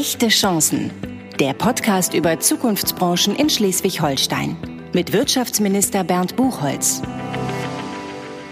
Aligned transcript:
Echte 0.00 0.28
Chancen. 0.28 0.90
Der 1.38 1.52
Podcast 1.52 2.14
über 2.14 2.40
Zukunftsbranchen 2.40 3.36
in 3.36 3.50
Schleswig-Holstein. 3.50 4.56
Mit 4.94 5.12
Wirtschaftsminister 5.12 6.04
Bernd 6.04 6.36
Buchholz. 6.36 7.02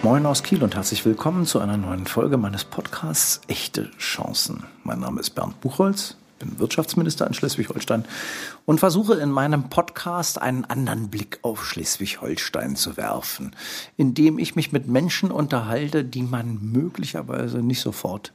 Moin 0.03 0.26
aus 0.26 0.42
Kiel 0.42 0.62
und 0.62 0.74
herzlich 0.74 1.06
willkommen 1.06 1.46
zu 1.46 1.58
einer 1.61 1.79
neuen 1.79 2.04
Folge 2.04 2.37
meines 2.37 2.66
Podcasts 2.66 3.40
Echte 3.48 3.90
Chancen. 3.96 4.64
Mein 4.84 5.00
Name 5.00 5.21
ist 5.21 5.30
Bernd 5.30 5.59
Buchholz, 5.62 6.19
bin 6.39 6.59
Wirtschaftsminister 6.59 7.27
in 7.27 7.32
Schleswig-Holstein 7.32 8.05
und 8.67 8.79
versuche 8.79 9.15
in 9.15 9.30
meinem 9.30 9.71
Podcast 9.71 10.43
einen 10.43 10.67
anderen 10.67 11.09
Blick 11.09 11.39
auf 11.41 11.65
Schleswig-Holstein 11.65 12.77
zu 12.77 12.99
werfen, 12.99 13.57
indem 13.96 14.39
ich 14.39 14.55
mich 14.55 14.71
mit 14.71 14.87
Menschen 14.87 15.30
unterhalte, 15.30 16.05
die 16.05 16.25
man 16.25 16.59
möglicherweise 16.61 17.62
nicht 17.62 17.80
sofort 17.80 18.35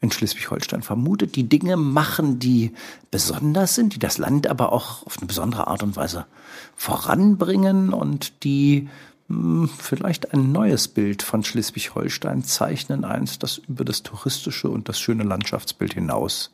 in 0.00 0.10
Schleswig-Holstein 0.10 0.82
vermutet, 0.82 1.36
die 1.36 1.48
Dinge 1.48 1.76
machen, 1.76 2.38
die 2.38 2.72
besonders 3.10 3.74
sind, 3.74 3.94
die 3.94 3.98
das 3.98 4.18
Land 4.18 4.46
aber 4.46 4.72
auch 4.72 5.06
auf 5.06 5.18
eine 5.18 5.26
besondere 5.26 5.66
Art 5.66 5.82
und 5.82 5.96
Weise 5.96 6.26
voranbringen 6.74 7.92
und 7.92 8.42
die 8.44 8.88
hm, 9.28 9.68
vielleicht 9.78 10.32
ein 10.32 10.52
neues 10.52 10.88
Bild 10.88 11.22
von 11.22 11.44
Schleswig-Holstein 11.44 12.44
zeichnen, 12.44 13.04
eins, 13.04 13.38
das 13.38 13.58
über 13.58 13.84
das 13.84 14.02
touristische 14.02 14.70
und 14.70 14.88
das 14.88 14.98
schöne 14.98 15.24
Landschaftsbild 15.24 15.94
hinaus 15.94 16.50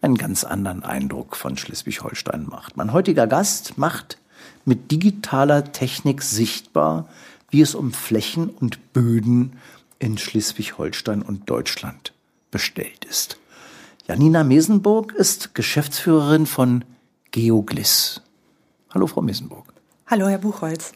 einen 0.00 0.16
ganz 0.16 0.44
anderen 0.44 0.82
Eindruck 0.82 1.36
von 1.36 1.58
Schleswig-Holstein 1.58 2.46
macht. 2.46 2.76
Mein 2.76 2.92
heutiger 2.92 3.26
Gast 3.26 3.76
macht 3.76 4.18
mit 4.64 4.90
digitaler 4.90 5.72
Technik 5.72 6.22
sichtbar, 6.22 7.08
wie 7.50 7.60
es 7.60 7.74
um 7.74 7.92
Flächen 7.92 8.48
und 8.48 8.92
Böden 8.92 9.58
in 9.98 10.16
Schleswig-Holstein 10.16 11.22
und 11.22 11.50
Deutschland 11.50 12.12
bestellt 12.50 13.04
ist. 13.04 13.38
Janina 14.06 14.44
Mesenburg 14.44 15.12
ist 15.12 15.54
Geschäftsführerin 15.54 16.46
von 16.46 16.84
Geoglis. 17.30 18.22
Hallo, 18.90 19.06
Frau 19.06 19.20
Mesenburg. 19.20 19.66
Hallo, 20.06 20.28
Herr 20.28 20.38
Buchholz. 20.38 20.92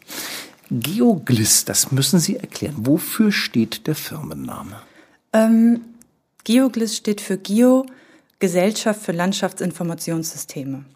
Geoglis, 0.71 1.67
das 1.67 1.93
müssen 1.93 2.19
Sie 2.19 2.37
erklären. 2.37 2.77
Wofür 2.79 3.31
steht 3.31 3.87
der 3.87 3.95
Firmenname? 3.95 4.81
Ähm, 5.35 5.83
Geoglis 6.45 6.97
steht 6.97 7.21
für 7.21 7.37
Geo 7.37 7.85
Gesellschaft 8.39 9.03
für 9.03 9.13
Landschaftsinformationssysteme. 9.13 10.87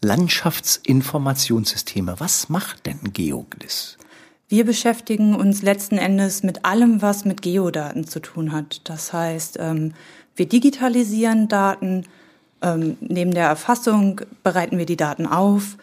Landschaftsinformationssysteme. 0.00 2.18
Was 2.18 2.48
macht 2.48 2.86
denn 2.86 3.12
Geoglis? 3.12 3.98
Wir 4.52 4.66
beschäftigen 4.66 5.34
uns 5.34 5.62
letzten 5.62 5.96
Endes 5.96 6.42
mit 6.42 6.66
allem, 6.66 7.00
was 7.00 7.24
mit 7.24 7.40
Geodaten 7.40 8.06
zu 8.06 8.20
tun 8.20 8.52
hat. 8.52 8.82
Das 8.84 9.10
heißt, 9.10 9.56
ähm, 9.58 9.94
wir 10.36 10.46
digitalisieren 10.46 11.48
Daten, 11.48 12.04
ähm, 12.60 12.98
neben 13.00 13.30
der 13.30 13.46
Erfassung 13.46 14.20
bereiten 14.42 14.76
wir 14.76 14.84
die 14.84 14.98
Daten 14.98 15.26
auf, 15.26 15.78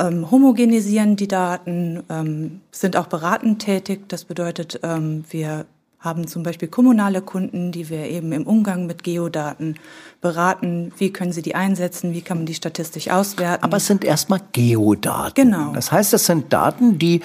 ähm, 0.00 0.28
homogenisieren 0.32 1.14
die 1.14 1.28
Daten, 1.28 2.58
sind 2.72 2.96
auch 2.96 3.06
beratend 3.06 3.62
tätig. 3.62 4.08
Das 4.08 4.24
bedeutet, 4.24 4.80
wir 4.82 5.66
haben 6.00 6.28
zum 6.28 6.44
Beispiel 6.44 6.68
kommunale 6.68 7.22
Kunden, 7.22 7.72
die 7.72 7.88
wir 7.90 8.04
eben 8.04 8.30
im 8.32 8.46
Umgang 8.46 8.86
mit 8.86 9.02
Geodaten 9.02 9.74
beraten. 10.20 10.92
Wie 10.96 11.12
können 11.12 11.32
sie 11.32 11.42
die 11.42 11.56
einsetzen? 11.56 12.12
Wie 12.12 12.20
kann 12.20 12.38
man 12.38 12.46
die 12.46 12.54
statistisch 12.54 13.08
auswerten? 13.10 13.64
Aber 13.64 13.78
es 13.78 13.86
sind 13.86 14.04
erstmal 14.04 14.40
Geodaten. 14.52 15.34
Genau. 15.34 15.72
Das 15.72 15.90
heißt, 15.90 16.12
das 16.12 16.26
sind 16.26 16.52
Daten, 16.52 16.98
die 16.98 17.20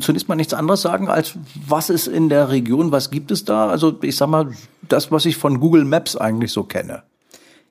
zunächst 0.00 0.28
mal 0.28 0.34
nichts 0.34 0.52
anderes 0.52 0.82
sagen, 0.82 1.08
als 1.08 1.34
was 1.66 1.90
ist 1.90 2.08
in 2.08 2.28
der 2.28 2.50
Region, 2.50 2.90
was 2.90 3.10
gibt 3.10 3.30
es 3.30 3.44
da? 3.44 3.68
Also 3.68 3.96
ich 4.02 4.16
sag 4.16 4.28
mal, 4.28 4.52
das, 4.88 5.12
was 5.12 5.24
ich 5.24 5.36
von 5.36 5.60
Google 5.60 5.84
Maps 5.84 6.16
eigentlich 6.16 6.50
so 6.50 6.64
kenne. 6.64 7.04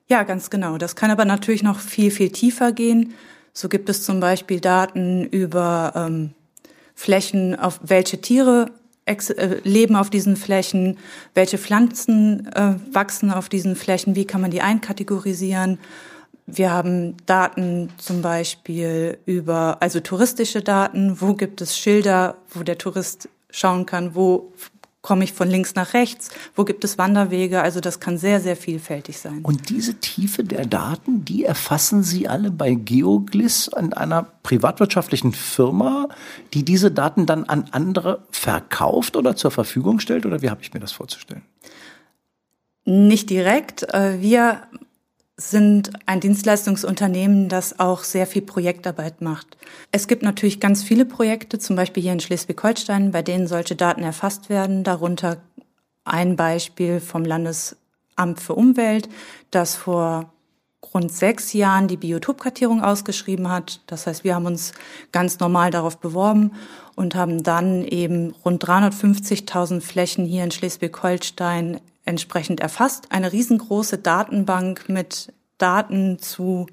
Ja, 0.08 0.22
ganz 0.22 0.48
genau. 0.48 0.78
Das 0.78 0.96
kann 0.96 1.10
aber 1.10 1.26
natürlich 1.26 1.62
noch 1.62 1.78
viel, 1.78 2.10
viel 2.10 2.30
tiefer 2.30 2.72
gehen. 2.72 3.12
So 3.52 3.68
gibt 3.68 3.90
es 3.90 4.02
zum 4.02 4.20
Beispiel 4.20 4.60
Daten 4.60 5.24
über 5.24 5.92
ähm, 5.94 6.30
Flächen, 6.94 7.58
auf 7.58 7.80
welche 7.82 8.20
Tiere 8.20 8.70
leben 9.64 9.96
auf 9.96 10.10
diesen 10.10 10.36
Flächen, 10.36 10.98
welche 11.34 11.58
Pflanzen 11.58 12.46
äh, 12.54 12.74
wachsen 12.92 13.30
auf 13.30 13.48
diesen 13.48 13.76
Flächen, 13.76 14.14
wie 14.14 14.26
kann 14.26 14.40
man 14.40 14.50
die 14.50 14.62
einkategorisieren. 14.62 15.78
Wir 16.46 16.72
haben 16.72 17.16
Daten 17.26 17.90
zum 17.98 18.22
Beispiel 18.22 19.18
über, 19.26 19.78
also 19.80 20.00
touristische 20.00 20.62
Daten, 20.62 21.20
wo 21.20 21.34
gibt 21.34 21.60
es 21.60 21.76
Schilder, 21.76 22.36
wo 22.50 22.62
der 22.62 22.78
Tourist 22.78 23.28
schauen 23.50 23.86
kann, 23.86 24.14
wo 24.14 24.52
komme 25.08 25.24
ich 25.24 25.32
von 25.32 25.48
links 25.48 25.74
nach 25.74 25.94
rechts, 25.94 26.28
wo 26.54 26.64
gibt 26.64 26.84
es 26.84 26.98
Wanderwege, 26.98 27.62
also 27.62 27.80
das 27.80 27.98
kann 27.98 28.18
sehr, 28.18 28.40
sehr 28.40 28.56
vielfältig 28.56 29.16
sein. 29.16 29.40
Und 29.42 29.70
diese 29.70 29.94
Tiefe 29.94 30.44
der 30.44 30.66
Daten, 30.66 31.24
die 31.24 31.46
erfassen 31.46 32.02
Sie 32.02 32.28
alle 32.28 32.50
bei 32.50 32.74
Geoglis 32.74 33.70
an 33.70 33.94
einer 33.94 34.24
privatwirtschaftlichen 34.42 35.32
Firma, 35.32 36.10
die 36.52 36.62
diese 36.62 36.90
Daten 36.90 37.24
dann 37.24 37.44
an 37.44 37.64
andere 37.70 38.26
verkauft 38.30 39.16
oder 39.16 39.34
zur 39.34 39.50
Verfügung 39.50 39.98
stellt, 39.98 40.26
oder 40.26 40.42
wie 40.42 40.50
habe 40.50 40.60
ich 40.60 40.74
mir 40.74 40.80
das 40.80 40.92
vorzustellen? 40.92 41.40
Nicht 42.84 43.30
direkt. 43.30 43.84
Äh, 43.94 44.20
wir 44.20 44.60
sind 45.40 45.92
ein 46.04 46.18
Dienstleistungsunternehmen, 46.18 47.48
das 47.48 47.78
auch 47.78 48.02
sehr 48.02 48.26
viel 48.26 48.42
Projektarbeit 48.42 49.22
macht. 49.22 49.56
Es 49.92 50.08
gibt 50.08 50.24
natürlich 50.24 50.58
ganz 50.58 50.82
viele 50.82 51.04
Projekte, 51.04 51.60
zum 51.60 51.76
Beispiel 51.76 52.02
hier 52.02 52.12
in 52.12 52.20
Schleswig-Holstein, 52.20 53.12
bei 53.12 53.22
denen 53.22 53.46
solche 53.46 53.76
Daten 53.76 54.02
erfasst 54.02 54.50
werden. 54.50 54.82
Darunter 54.82 55.38
ein 56.04 56.34
Beispiel 56.34 56.98
vom 56.98 57.24
Landesamt 57.24 58.40
für 58.40 58.54
Umwelt, 58.54 59.08
das 59.52 59.76
vor 59.76 60.32
rund 60.92 61.12
sechs 61.12 61.52
Jahren 61.52 61.86
die 61.86 61.96
Biotopkartierung 61.96 62.82
ausgeschrieben 62.82 63.48
hat. 63.48 63.80
Das 63.86 64.06
heißt, 64.06 64.24
wir 64.24 64.34
haben 64.34 64.46
uns 64.46 64.72
ganz 65.12 65.38
normal 65.38 65.70
darauf 65.70 65.98
beworben 65.98 66.52
und 66.96 67.14
haben 67.14 67.44
dann 67.44 67.84
eben 67.84 68.34
rund 68.44 68.64
350.000 68.64 69.80
Flächen 69.82 70.24
hier 70.24 70.42
in 70.42 70.50
Schleswig-Holstein 70.50 71.80
entsprechend 72.08 72.60
erfasst. 72.60 73.06
Eine 73.10 73.32
riesengroße 73.32 73.98
Datenbank 73.98 74.88
mit 74.88 75.32
Daten 75.58 76.18
zu 76.18 76.66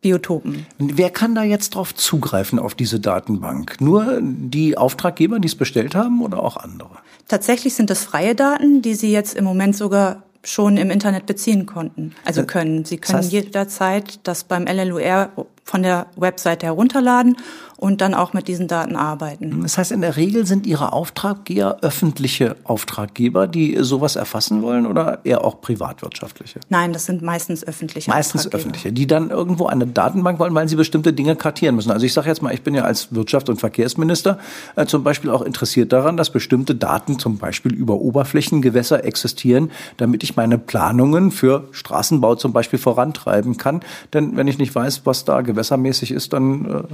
Biotopen. 0.00 0.66
Wer 0.78 1.10
kann 1.10 1.34
da 1.34 1.42
jetzt 1.42 1.74
drauf 1.74 1.94
zugreifen 1.94 2.58
auf 2.58 2.74
diese 2.74 3.00
Datenbank? 3.00 3.80
Nur 3.80 4.20
die 4.22 4.78
Auftraggeber, 4.78 5.40
die 5.40 5.48
es 5.48 5.56
bestellt 5.56 5.94
haben 5.94 6.22
oder 6.22 6.42
auch 6.42 6.56
andere? 6.56 6.90
Tatsächlich 7.28 7.74
sind 7.74 7.90
das 7.90 8.04
freie 8.04 8.34
Daten, 8.34 8.82
die 8.82 8.94
Sie 8.94 9.10
jetzt 9.10 9.34
im 9.34 9.44
Moment 9.44 9.76
sogar 9.76 10.22
schon 10.44 10.76
im 10.76 10.90
Internet 10.90 11.26
beziehen 11.26 11.66
konnten, 11.66 12.14
also 12.24 12.42
äh, 12.42 12.44
können. 12.44 12.84
Sie 12.84 12.98
können 12.98 13.18
das 13.18 13.26
heißt, 13.26 13.32
jederzeit 13.32 14.20
das 14.22 14.44
beim 14.44 14.66
LLUR 14.66 15.30
von 15.66 15.82
der 15.82 16.06
Webseite 16.16 16.66
herunterladen 16.66 17.36
und 17.76 18.00
dann 18.00 18.14
auch 18.14 18.32
mit 18.32 18.48
diesen 18.48 18.68
Daten 18.68 18.96
arbeiten. 18.96 19.62
Das 19.62 19.76
heißt, 19.76 19.92
in 19.92 20.00
der 20.00 20.16
Regel 20.16 20.46
sind 20.46 20.66
Ihre 20.66 20.92
Auftraggeber 20.92 21.78
öffentliche 21.82 22.56
Auftraggeber, 22.64 23.46
die 23.46 23.76
sowas 23.80 24.16
erfassen 24.16 24.62
wollen 24.62 24.86
oder 24.86 25.20
eher 25.24 25.44
auch 25.44 25.60
privatwirtschaftliche? 25.60 26.60
Nein, 26.68 26.92
das 26.92 27.04
sind 27.04 27.20
meistens 27.20 27.66
öffentliche 27.66 28.10
Meistens 28.10 28.50
öffentliche, 28.50 28.92
die 28.92 29.06
dann 29.06 29.30
irgendwo 29.30 29.66
eine 29.66 29.86
Datenbank 29.86 30.38
wollen, 30.38 30.54
weil 30.54 30.68
sie 30.68 30.76
bestimmte 30.76 31.12
Dinge 31.12 31.36
kartieren 31.36 31.74
müssen. 31.74 31.90
Also 31.90 32.06
ich 32.06 32.12
sage 32.12 32.28
jetzt 32.28 32.42
mal, 32.42 32.54
ich 32.54 32.62
bin 32.62 32.74
ja 32.74 32.84
als 32.84 33.12
Wirtschafts- 33.12 33.50
und 33.50 33.58
Verkehrsminister 33.58 34.38
äh, 34.76 34.86
zum 34.86 35.02
Beispiel 35.02 35.30
auch 35.30 35.42
interessiert 35.42 35.92
daran, 35.92 36.16
dass 36.16 36.30
bestimmte 36.30 36.74
Daten 36.74 37.18
zum 37.18 37.38
Beispiel 37.38 37.74
über 37.74 37.94
Oberflächengewässer 37.94 39.04
existieren, 39.04 39.70
damit 39.96 40.22
ich 40.22 40.36
meine 40.36 40.58
Planungen 40.58 41.30
für 41.30 41.68
Straßenbau 41.72 42.36
zum 42.36 42.52
Beispiel 42.52 42.78
vorantreiben 42.78 43.56
kann. 43.56 43.80
Denn 44.14 44.36
wenn 44.36 44.48
ich 44.48 44.58
nicht 44.58 44.74
weiß, 44.74 45.02
was 45.04 45.24
da 45.24 45.42
gewässermäßig 45.56 46.12
ist, 46.12 46.32
dann 46.32 46.86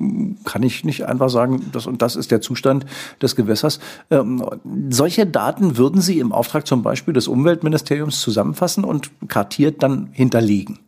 äh, 0.00 0.34
kann 0.44 0.62
ich 0.62 0.84
nicht 0.84 1.06
einfach 1.06 1.28
sagen, 1.28 1.70
das 1.72 1.86
und 1.86 2.02
das 2.02 2.16
ist 2.16 2.30
der 2.30 2.40
Zustand 2.40 2.86
des 3.20 3.36
Gewässers. 3.36 3.80
Ähm, 4.10 4.44
solche 4.90 5.26
Daten 5.26 5.76
würden 5.76 6.00
Sie 6.00 6.18
im 6.18 6.32
Auftrag 6.32 6.66
zum 6.66 6.82
Beispiel 6.82 7.14
des 7.14 7.28
Umweltministeriums 7.28 8.20
zusammenfassen 8.20 8.84
und 8.84 9.10
kartiert 9.28 9.82
dann 9.82 10.08
hinterlegen. 10.12 10.78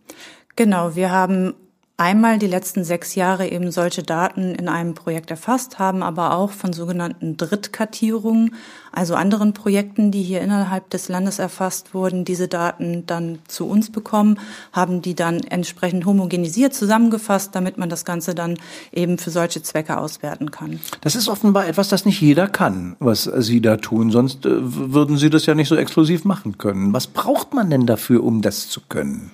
Genau, 0.56 0.94
wir 0.94 1.10
haben 1.10 1.54
einmal 2.00 2.38
die 2.38 2.46
letzten 2.46 2.82
sechs 2.82 3.14
Jahre 3.14 3.48
eben 3.48 3.70
solche 3.70 4.02
Daten 4.02 4.54
in 4.54 4.68
einem 4.68 4.94
Projekt 4.94 5.30
erfasst, 5.30 5.78
haben 5.78 6.02
aber 6.02 6.34
auch 6.34 6.50
von 6.50 6.72
sogenannten 6.72 7.36
Drittkartierungen, 7.36 8.54
also 8.90 9.14
anderen 9.14 9.52
Projekten, 9.52 10.10
die 10.10 10.22
hier 10.22 10.40
innerhalb 10.40 10.88
des 10.88 11.10
Landes 11.10 11.38
erfasst 11.38 11.92
wurden, 11.92 12.24
diese 12.24 12.48
Daten 12.48 13.04
dann 13.04 13.38
zu 13.46 13.68
uns 13.68 13.92
bekommen, 13.92 14.40
haben 14.72 15.02
die 15.02 15.14
dann 15.14 15.40
entsprechend 15.40 16.06
homogenisiert 16.06 16.72
zusammengefasst, 16.72 17.54
damit 17.54 17.76
man 17.76 17.90
das 17.90 18.06
Ganze 18.06 18.34
dann 18.34 18.56
eben 18.92 19.18
für 19.18 19.30
solche 19.30 19.62
Zwecke 19.62 19.98
auswerten 19.98 20.50
kann. 20.50 20.80
Das 21.02 21.14
ist 21.14 21.28
offenbar 21.28 21.68
etwas, 21.68 21.90
das 21.90 22.06
nicht 22.06 22.20
jeder 22.22 22.48
kann, 22.48 22.96
was 22.98 23.24
Sie 23.24 23.60
da 23.60 23.76
tun, 23.76 24.10
sonst 24.10 24.46
äh, 24.46 24.50
würden 24.52 25.18
Sie 25.18 25.28
das 25.28 25.44
ja 25.44 25.54
nicht 25.54 25.68
so 25.68 25.76
exklusiv 25.76 26.24
machen 26.24 26.56
können. 26.56 26.94
Was 26.94 27.06
braucht 27.06 27.52
man 27.52 27.68
denn 27.68 27.84
dafür, 27.84 28.24
um 28.24 28.40
das 28.40 28.70
zu 28.70 28.80
können? 28.88 29.32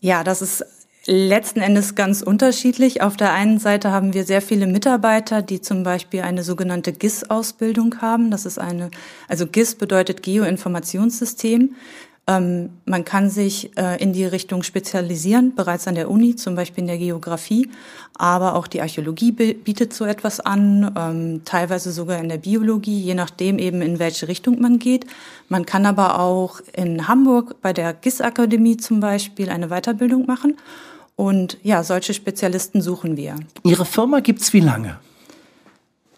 Ja, 0.00 0.22
das 0.22 0.42
ist 0.42 0.64
letzten 1.08 1.60
Endes 1.60 1.94
ganz 1.94 2.20
unterschiedlich. 2.20 3.02
Auf 3.02 3.16
der 3.16 3.32
einen 3.32 3.58
Seite 3.58 3.90
haben 3.90 4.12
wir 4.12 4.24
sehr 4.24 4.42
viele 4.42 4.66
Mitarbeiter, 4.66 5.40
die 5.40 5.60
zum 5.62 5.82
Beispiel 5.82 6.20
eine 6.20 6.44
sogenannte 6.44 6.92
GIS-Ausbildung 6.92 8.02
haben. 8.02 8.30
Das 8.30 8.44
ist 8.44 8.58
eine, 8.58 8.90
also 9.26 9.46
GIS 9.46 9.74
bedeutet 9.74 10.22
Geoinformationssystem. 10.22 11.74
Ähm, 12.26 12.70
man 12.84 13.06
kann 13.06 13.30
sich 13.30 13.74
äh, 13.78 14.02
in 14.02 14.12
die 14.12 14.26
Richtung 14.26 14.62
spezialisieren, 14.62 15.54
bereits 15.54 15.88
an 15.88 15.94
der 15.94 16.10
Uni, 16.10 16.36
zum 16.36 16.54
Beispiel 16.54 16.82
in 16.82 16.88
der 16.88 16.98
Geografie, 16.98 17.70
aber 18.14 18.54
auch 18.54 18.66
die 18.66 18.82
Archäologie 18.82 19.32
bietet 19.32 19.94
so 19.94 20.04
etwas 20.04 20.38
an, 20.40 20.94
ähm, 20.94 21.40
teilweise 21.46 21.90
sogar 21.90 22.18
in 22.18 22.28
der 22.28 22.36
Biologie, 22.36 23.00
je 23.00 23.14
nachdem 23.14 23.58
eben 23.58 23.80
in 23.80 23.98
welche 23.98 24.28
Richtung 24.28 24.60
man 24.60 24.78
geht. 24.78 25.06
Man 25.48 25.64
kann 25.64 25.86
aber 25.86 26.20
auch 26.20 26.60
in 26.76 27.08
Hamburg 27.08 27.62
bei 27.62 27.72
der 27.72 27.94
GIS-Akademie 27.94 28.76
zum 28.76 29.00
Beispiel 29.00 29.48
eine 29.48 29.68
Weiterbildung 29.68 30.26
machen. 30.26 30.58
Und 31.18 31.58
ja, 31.64 31.82
solche 31.82 32.14
Spezialisten 32.14 32.80
suchen 32.80 33.16
wir. 33.16 33.34
Ihre 33.64 33.84
Firma 33.84 34.20
gibt's 34.20 34.52
wie 34.52 34.60
lange? 34.60 35.00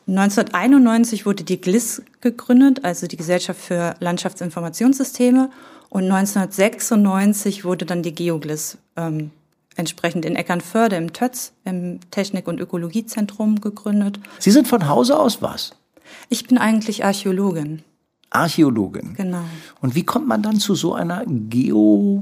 1991 0.07 1.25
wurde 1.25 1.43
die 1.43 1.59
GLIS 1.59 2.03
gegründet, 2.21 2.85
also 2.85 3.07
die 3.07 3.17
Gesellschaft 3.17 3.59
für 3.59 3.95
Landschaftsinformationssysteme. 4.01 5.49
Und 5.89 6.03
1996 6.03 7.65
wurde 7.65 7.87
dann 7.87 8.03
die 8.03 8.15
Geoglis 8.15 8.77
ähm, 8.97 9.31
entsprechend 9.75 10.27
in 10.27 10.37
Eckernförde 10.37 10.97
im 10.97 11.15
Tötz 11.15 11.53
im 11.65 12.01
Technik- 12.11 12.47
und 12.47 12.61
Ökologiezentrum 12.61 13.63
gegründet. 13.63 14.21
Sie 14.39 14.51
sind 14.51 14.69
von 14.69 14.87
Hause 14.87 15.19
aus 15.19 15.41
was? 15.41 15.73
Ich 16.29 16.47
bin 16.47 16.59
eigentlich 16.59 17.07
Archäologin. 17.07 17.83
Archäologin. 18.29 19.15
Genau. 19.15 19.45
Und 19.81 19.95
wie 19.95 20.05
kommt 20.05 20.29
man 20.29 20.43
dann 20.43 20.61
zu 20.61 20.75
so 20.75 20.93
einer 20.93 21.25
Geo 21.27 22.21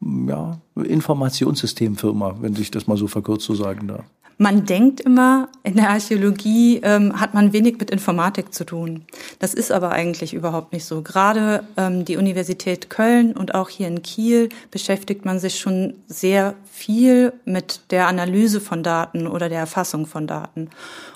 ja, 0.00 0.58
Informationssystemfirma, 0.76 2.36
wenn 2.40 2.54
sich 2.54 2.70
das 2.70 2.86
mal 2.86 2.96
so 2.96 3.06
verkürzt 3.06 3.46
so 3.46 3.54
sagen 3.54 3.88
darf? 3.88 4.04
Man 4.38 4.66
denkt 4.66 5.00
immer, 5.00 5.48
in 5.62 5.76
der 5.76 5.88
Archäologie 5.88 6.80
ähm, 6.82 7.18
hat 7.18 7.32
man 7.32 7.54
wenig 7.54 7.78
mit 7.78 7.90
Informatik 7.90 8.52
zu 8.52 8.66
tun. 8.66 9.06
Das 9.38 9.54
ist 9.54 9.72
aber 9.72 9.92
eigentlich 9.92 10.34
überhaupt 10.34 10.74
nicht 10.74 10.84
so. 10.84 11.00
Gerade 11.00 11.64
ähm, 11.78 12.04
die 12.04 12.18
Universität 12.18 12.90
Köln 12.90 13.32
und 13.32 13.54
auch 13.54 13.70
hier 13.70 13.88
in 13.88 14.02
Kiel 14.02 14.50
beschäftigt 14.70 15.24
man 15.24 15.38
sich 15.38 15.58
schon 15.58 15.94
sehr 16.06 16.54
viel 16.70 17.32
mit 17.46 17.80
der 17.90 18.08
Analyse 18.08 18.60
von 18.60 18.82
Daten 18.82 19.26
oder 19.26 19.48
der 19.48 19.60
Erfassung 19.60 20.04
von 20.04 20.26
Daten. 20.26 20.68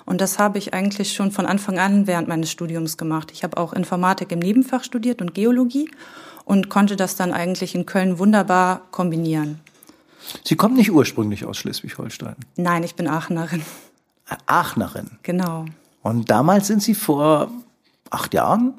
Und 0.07 0.19
das 0.19 0.39
habe 0.39 0.57
ich 0.57 0.73
eigentlich 0.73 1.13
schon 1.13 1.29
von 1.31 1.45
Anfang 1.45 1.77
an 1.77 2.07
während 2.07 2.27
meines 2.27 2.49
Studiums 2.49 2.97
gemacht. 2.97 3.31
Ich 3.31 3.43
habe 3.43 3.57
auch 3.57 3.73
Informatik 3.73 4.31
im 4.31 4.39
Nebenfach 4.39 4.83
studiert 4.83 5.21
und 5.21 5.35
Geologie 5.35 5.91
und 6.51 6.67
konnte 6.67 6.97
das 6.97 7.15
dann 7.15 7.31
eigentlich 7.31 7.75
in 7.75 7.85
Köln 7.85 8.19
wunderbar 8.19 8.81
kombinieren. 8.91 9.61
Sie 10.43 10.57
kommen 10.57 10.75
nicht 10.75 10.91
ursprünglich 10.91 11.45
aus 11.45 11.55
Schleswig-Holstein? 11.55 12.35
Nein, 12.57 12.83
ich 12.83 12.95
bin 12.95 13.07
Aachenerin. 13.07 13.61
Aachenerin? 14.47 15.11
Genau. 15.23 15.63
Und 16.01 16.29
damals 16.29 16.67
sind 16.67 16.83
Sie 16.83 16.93
vor 16.93 17.49
acht 18.09 18.33
Jahren 18.33 18.73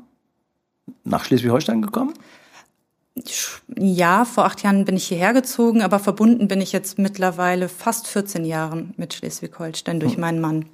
nach 1.05 1.25
Schleswig-Holstein 1.25 1.81
gekommen? 1.81 2.13
Ja, 3.77 4.25
vor 4.25 4.47
acht 4.47 4.63
Jahren 4.63 4.87
bin 4.87 4.97
ich 4.97 5.09
hierher 5.09 5.35
gezogen, 5.35 5.83
aber 5.83 5.99
verbunden 5.99 6.49
bin 6.49 6.63
ich 6.63 6.73
jetzt 6.73 6.99
mittlerweile 6.99 7.69
fast 7.69 8.07
14 8.07 8.47
Jahren 8.47 8.95
mit 8.97 9.13
Schleswig-Holstein 9.13 10.01
durch 10.01 10.17
meinen 10.17 10.41
Mann. 10.41 10.65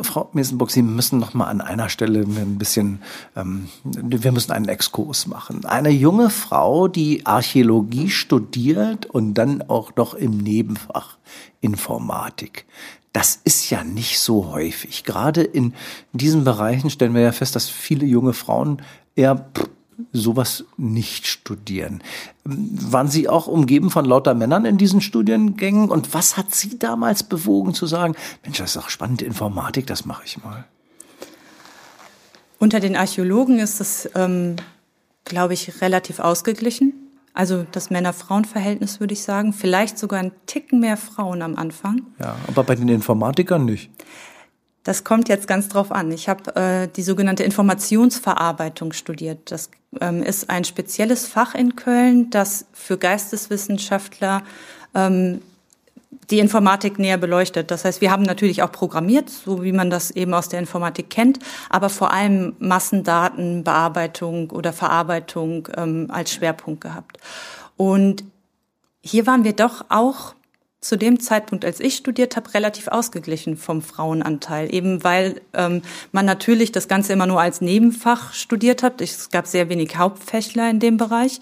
Frau 0.00 0.30
Mesenburg, 0.32 0.70
Sie 0.70 0.80
müssen 0.80 1.18
noch 1.18 1.34
mal 1.34 1.46
an 1.46 1.60
einer 1.60 1.90
Stelle 1.90 2.20
ein 2.20 2.56
bisschen, 2.56 3.02
ähm, 3.36 3.68
wir 3.84 4.32
müssen 4.32 4.52
einen 4.52 4.68
Exkurs 4.68 5.26
machen. 5.26 5.66
Eine 5.66 5.90
junge 5.90 6.30
Frau, 6.30 6.88
die 6.88 7.26
Archäologie 7.26 8.08
studiert 8.08 9.04
und 9.04 9.34
dann 9.34 9.62
auch 9.68 9.94
noch 9.94 10.14
im 10.14 10.38
Nebenfach 10.38 11.18
Informatik. 11.60 12.64
Das 13.12 13.38
ist 13.44 13.68
ja 13.68 13.84
nicht 13.84 14.18
so 14.18 14.52
häufig. 14.52 15.04
Gerade 15.04 15.42
in 15.42 15.74
diesen 16.12 16.44
Bereichen 16.44 16.88
stellen 16.88 17.14
wir 17.14 17.20
ja 17.20 17.32
fest, 17.32 17.54
dass 17.56 17.68
viele 17.68 18.06
junge 18.06 18.32
Frauen 18.32 18.82
eher 19.14 19.50
sowas 20.12 20.64
nicht 20.76 21.26
studieren. 21.26 22.02
Waren 22.44 23.08
Sie 23.08 23.28
auch 23.28 23.46
umgeben 23.46 23.90
von 23.90 24.04
lauter 24.04 24.34
Männern 24.34 24.64
in 24.64 24.78
diesen 24.78 25.00
Studiengängen? 25.00 25.90
Und 25.90 26.14
was 26.14 26.36
hat 26.36 26.54
Sie 26.54 26.78
damals 26.78 27.22
bewogen 27.22 27.74
zu 27.74 27.86
sagen, 27.86 28.14
Mensch, 28.42 28.58
das 28.58 28.76
ist 28.76 28.82
auch 28.82 28.90
spannend, 28.90 29.22
Informatik, 29.22 29.86
das 29.86 30.04
mache 30.04 30.22
ich 30.24 30.42
mal? 30.42 30.64
Unter 32.58 32.80
den 32.80 32.96
Archäologen 32.96 33.58
ist 33.58 33.80
es, 33.80 34.08
ähm, 34.14 34.56
glaube 35.24 35.54
ich, 35.54 35.80
relativ 35.80 36.18
ausgeglichen. 36.18 36.94
Also 37.34 37.66
das 37.72 37.90
Männer-Frauen-Verhältnis 37.90 39.00
würde 39.00 39.12
ich 39.12 39.22
sagen. 39.22 39.52
Vielleicht 39.52 39.98
sogar 39.98 40.20
ein 40.20 40.32
Ticken 40.46 40.80
mehr 40.80 40.96
Frauen 40.96 41.42
am 41.42 41.56
Anfang. 41.56 42.02
Ja, 42.20 42.36
aber 42.46 42.62
bei 42.62 42.76
den 42.76 42.88
Informatikern 42.88 43.64
nicht. 43.64 43.90
Das 44.84 45.02
kommt 45.02 45.30
jetzt 45.30 45.48
ganz 45.48 45.68
drauf 45.68 45.90
an. 45.90 46.12
Ich 46.12 46.28
habe 46.28 46.54
äh, 46.56 46.88
die 46.88 47.02
sogenannte 47.02 47.42
Informationsverarbeitung 47.42 48.92
studiert. 48.92 49.50
Das 49.50 49.70
ähm, 50.00 50.22
ist 50.22 50.50
ein 50.50 50.64
spezielles 50.64 51.26
Fach 51.26 51.54
in 51.54 51.74
Köln, 51.74 52.28
das 52.30 52.66
für 52.72 52.98
Geisteswissenschaftler 52.98 54.42
ähm, 54.94 55.40
die 56.30 56.38
Informatik 56.38 56.98
näher 56.98 57.16
beleuchtet. 57.16 57.70
Das 57.70 57.84
heißt, 57.84 58.02
wir 58.02 58.10
haben 58.10 58.22
natürlich 58.22 58.62
auch 58.62 58.72
programmiert, 58.72 59.30
so 59.30 59.62
wie 59.62 59.72
man 59.72 59.88
das 59.88 60.10
eben 60.10 60.34
aus 60.34 60.48
der 60.50 60.60
Informatik 60.60 61.10
kennt, 61.10 61.38
aber 61.70 61.88
vor 61.88 62.12
allem 62.12 62.54
Massendatenbearbeitung 62.58 64.50
oder 64.50 64.72
Verarbeitung 64.72 65.68
ähm, 65.76 66.08
als 66.10 66.32
Schwerpunkt 66.32 66.82
gehabt. 66.82 67.18
Und 67.76 68.24
hier 69.02 69.26
waren 69.26 69.44
wir 69.44 69.54
doch 69.54 69.86
auch 69.88 70.34
zu 70.84 70.98
dem 70.98 71.18
Zeitpunkt, 71.18 71.64
als 71.64 71.80
ich 71.80 71.96
studiert 71.96 72.36
habe, 72.36 72.52
relativ 72.52 72.88
ausgeglichen 72.88 73.56
vom 73.56 73.80
Frauenanteil, 73.80 74.72
eben 74.72 75.02
weil 75.02 75.40
ähm, 75.54 75.80
man 76.12 76.26
natürlich 76.26 76.72
das 76.72 76.88
Ganze 76.88 77.14
immer 77.14 77.26
nur 77.26 77.40
als 77.40 77.62
Nebenfach 77.62 78.34
studiert 78.34 78.82
hat. 78.82 79.00
Es 79.00 79.30
gab 79.30 79.46
sehr 79.46 79.70
wenig 79.70 79.96
Hauptfächler 79.96 80.68
in 80.68 80.80
dem 80.80 80.98
Bereich. 80.98 81.40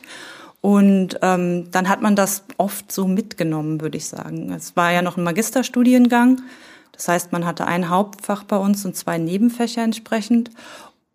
Und 0.60 1.18
ähm, 1.22 1.72
dann 1.72 1.88
hat 1.88 2.02
man 2.02 2.14
das 2.14 2.44
oft 2.56 2.92
so 2.92 3.08
mitgenommen, 3.08 3.80
würde 3.80 3.98
ich 3.98 4.06
sagen. 4.06 4.52
Es 4.52 4.76
war 4.76 4.92
ja 4.92 5.02
noch 5.02 5.16
ein 5.16 5.24
Magisterstudiengang. 5.24 6.40
Das 6.92 7.08
heißt, 7.08 7.32
man 7.32 7.44
hatte 7.44 7.66
ein 7.66 7.88
Hauptfach 7.88 8.44
bei 8.44 8.56
uns 8.56 8.84
und 8.84 8.94
zwei 8.94 9.18
Nebenfächer 9.18 9.82
entsprechend. 9.82 10.50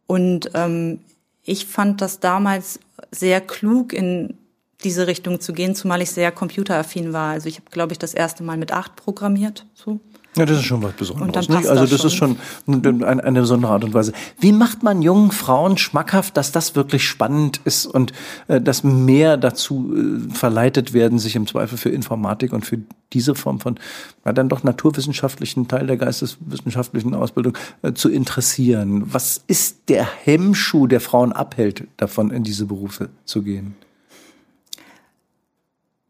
Und 0.06 0.52
ähm, 0.54 1.00
ich 1.44 1.66
fand 1.66 2.02
das 2.02 2.20
damals 2.20 2.82
sehr 3.10 3.40
klug 3.40 3.94
in 3.94 4.38
diese 4.84 5.08
Richtung 5.08 5.40
zu 5.40 5.54
gehen, 5.54 5.76
zumal 5.76 6.02
ich 6.02 6.12
sehr 6.12 6.32
computeraffin 6.32 7.14
war. 7.14 7.32
Also 7.32 7.50
ich 7.50 7.56
habe, 7.56 7.70
glaube 7.72 7.94
ich, 7.94 8.00
das 8.00 8.14
erste 8.14 8.44
Mal 8.44 8.58
mit 8.58 8.72
acht 8.72 8.96
programmiert. 8.96 9.66
So. 9.74 10.00
Ja, 10.38 10.46
das 10.46 10.60
ist 10.60 10.66
schon 10.66 10.84
was 10.84 10.94
Besonderes. 10.94 11.48
Und 11.48 11.56
also 11.56 11.82
das, 11.82 11.90
das 11.90 12.04
ist 12.04 12.14
schon 12.14 12.38
eine, 12.68 13.24
eine 13.24 13.42
besondere 13.42 13.72
Art 13.72 13.84
und 13.84 13.96
Weise. 13.96 14.14
Wie 14.40 14.52
macht 14.52 14.84
man 14.84 15.02
jungen 15.02 15.32
Frauen 15.32 15.78
schmackhaft, 15.78 16.38
dass 16.38 16.52
das 16.52 16.76
wirklich 16.76 17.08
spannend 17.08 17.60
ist 17.64 17.88
und 17.88 18.14
äh, 18.48 18.62
dass 18.62 18.84
mehr 18.84 19.38
dazu 19.38 19.96
äh, 19.96 20.34
verleitet 20.34 20.94
werden, 20.94 21.18
sich 21.18 21.36
im 21.36 21.48
Zweifel 21.48 21.80
für 21.80 21.90
Informatik 21.90 22.54
und 22.54 22.68
für 22.68 22.78
diese 23.14 23.34
Form 23.34 23.60
von 23.60 23.80
ja, 24.26 24.34
dann 24.34 24.48
doch 24.48 24.64
naturwissenschaftlichen 24.64 25.68
Teil 25.68 25.88
der 25.88 25.98
geisteswissenschaftlichen 25.98 27.16
Ausbildung 27.16 27.58
äh, 27.82 27.94
zu 27.94 28.10
interessieren? 28.10 29.12
Was 29.12 29.44
ist 29.48 29.90
der 29.90 30.08
Hemmschuh, 30.24 30.86
der 30.86 31.02
Frauen 31.02 31.32
abhält, 31.32 31.88
davon 31.98 32.30
in 32.30 32.44
diese 32.44 32.68
Berufe 32.68 33.10
zu 33.26 33.42
gehen? 33.42 33.76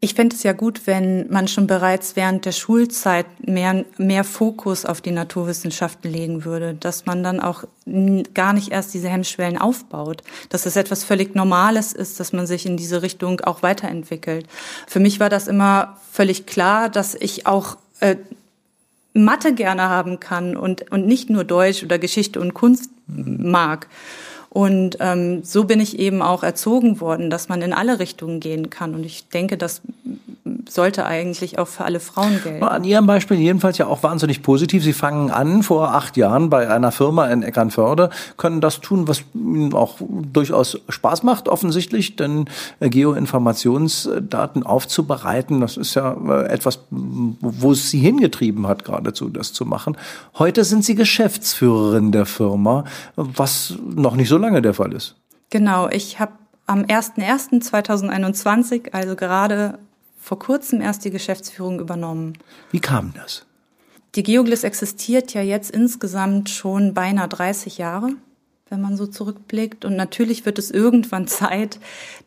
Ich 0.00 0.14
fände 0.14 0.36
es 0.36 0.44
ja 0.44 0.52
gut, 0.52 0.86
wenn 0.86 1.28
man 1.28 1.48
schon 1.48 1.66
bereits 1.66 2.14
während 2.14 2.44
der 2.44 2.52
Schulzeit 2.52 3.26
mehr, 3.44 3.84
mehr 3.96 4.22
Fokus 4.22 4.84
auf 4.84 5.00
die 5.00 5.10
Naturwissenschaften 5.10 6.08
legen 6.08 6.44
würde, 6.44 6.74
dass 6.74 7.04
man 7.04 7.24
dann 7.24 7.40
auch 7.40 7.64
gar 8.32 8.52
nicht 8.52 8.70
erst 8.70 8.94
diese 8.94 9.08
Hemmschwellen 9.08 9.58
aufbaut, 9.58 10.22
dass 10.50 10.66
es 10.66 10.76
etwas 10.76 11.02
völlig 11.02 11.34
Normales 11.34 11.92
ist, 11.92 12.20
dass 12.20 12.32
man 12.32 12.46
sich 12.46 12.64
in 12.64 12.76
diese 12.76 13.02
Richtung 13.02 13.40
auch 13.40 13.64
weiterentwickelt. 13.64 14.46
Für 14.86 15.00
mich 15.00 15.18
war 15.18 15.30
das 15.30 15.48
immer 15.48 15.96
völlig 16.12 16.46
klar, 16.46 16.88
dass 16.88 17.16
ich 17.16 17.48
auch 17.48 17.76
äh, 17.98 18.16
Mathe 19.14 19.52
gerne 19.52 19.88
haben 19.88 20.20
kann 20.20 20.56
und, 20.56 20.92
und 20.92 21.08
nicht 21.08 21.28
nur 21.28 21.42
Deutsch 21.42 21.82
oder 21.82 21.98
Geschichte 21.98 22.40
und 22.40 22.54
Kunst 22.54 22.90
mag. 23.08 23.88
Und 24.50 24.96
ähm, 25.00 25.42
so 25.44 25.64
bin 25.64 25.80
ich 25.80 25.98
eben 25.98 26.22
auch 26.22 26.42
erzogen 26.42 27.00
worden, 27.00 27.30
dass 27.30 27.48
man 27.48 27.62
in 27.62 27.72
alle 27.72 27.98
Richtungen 27.98 28.40
gehen 28.40 28.70
kann. 28.70 28.94
Und 28.94 29.04
ich 29.04 29.28
denke, 29.28 29.58
das 29.58 29.82
sollte 30.68 31.06
eigentlich 31.06 31.58
auch 31.58 31.68
für 31.68 31.84
alle 31.84 32.00
Frauen 32.00 32.40
gelten. 32.42 32.62
An 32.64 32.84
Ihrem 32.84 33.06
Beispiel 33.06 33.38
jedenfalls 33.38 33.78
ja 33.78 33.86
auch 33.86 34.02
wahnsinnig 34.02 34.42
positiv. 34.42 34.82
Sie 34.82 34.92
fangen 34.92 35.30
an 35.30 35.62
vor 35.62 35.94
acht 35.94 36.16
Jahren 36.16 36.50
bei 36.50 36.68
einer 36.68 36.92
Firma 36.92 37.26
in 37.26 37.42
Eckernförde, 37.42 38.10
können 38.36 38.60
das 38.60 38.80
tun, 38.80 39.08
was 39.08 39.22
Ihnen 39.34 39.72
auch 39.74 39.96
durchaus 40.32 40.80
Spaß 40.88 41.22
macht, 41.22 41.48
offensichtlich, 41.48 42.16
denn 42.16 42.46
äh, 42.80 42.88
Geoinformationsdaten 42.88 44.64
aufzubereiten, 44.64 45.60
das 45.60 45.76
ist 45.76 45.94
ja 45.94 46.16
äh, 46.28 46.48
etwas, 46.48 46.80
wo 46.90 47.72
es 47.72 47.90
Sie 47.90 47.98
hingetrieben 47.98 48.66
hat, 48.66 48.84
geradezu 48.84 49.28
das 49.28 49.52
zu 49.52 49.64
machen. 49.64 49.96
Heute 50.38 50.64
sind 50.64 50.84
Sie 50.84 50.94
Geschäftsführerin 50.94 52.12
der 52.12 52.26
Firma, 52.26 52.84
was 53.16 53.74
noch 53.94 54.16
nicht 54.16 54.28
so 54.28 54.38
lange 54.38 54.47
der 54.62 54.74
Fall 54.74 54.92
ist. 54.92 55.16
Genau, 55.50 55.88
ich 55.88 56.20
habe 56.20 56.32
am 56.66 56.82
01.01.2021, 56.82 58.92
also 58.92 59.16
gerade 59.16 59.78
vor 60.20 60.38
kurzem 60.38 60.80
erst 60.80 61.04
die 61.04 61.10
Geschäftsführung 61.10 61.80
übernommen. 61.80 62.34
Wie 62.70 62.80
kam 62.80 63.12
das? 63.14 63.46
Die 64.14 64.22
Geoglis 64.22 64.64
existiert 64.64 65.32
ja 65.32 65.42
jetzt 65.42 65.70
insgesamt 65.70 66.50
schon 66.50 66.94
beinahe 66.94 67.28
30 67.28 67.78
Jahre. 67.78 68.10
wenn 68.70 68.82
man 68.82 68.98
so 68.98 69.06
zurückblickt. 69.06 69.86
Und 69.86 69.96
natürlich 69.96 70.44
wird 70.44 70.58
es 70.58 70.70
irgendwann 70.70 71.26
Zeit, 71.26 71.80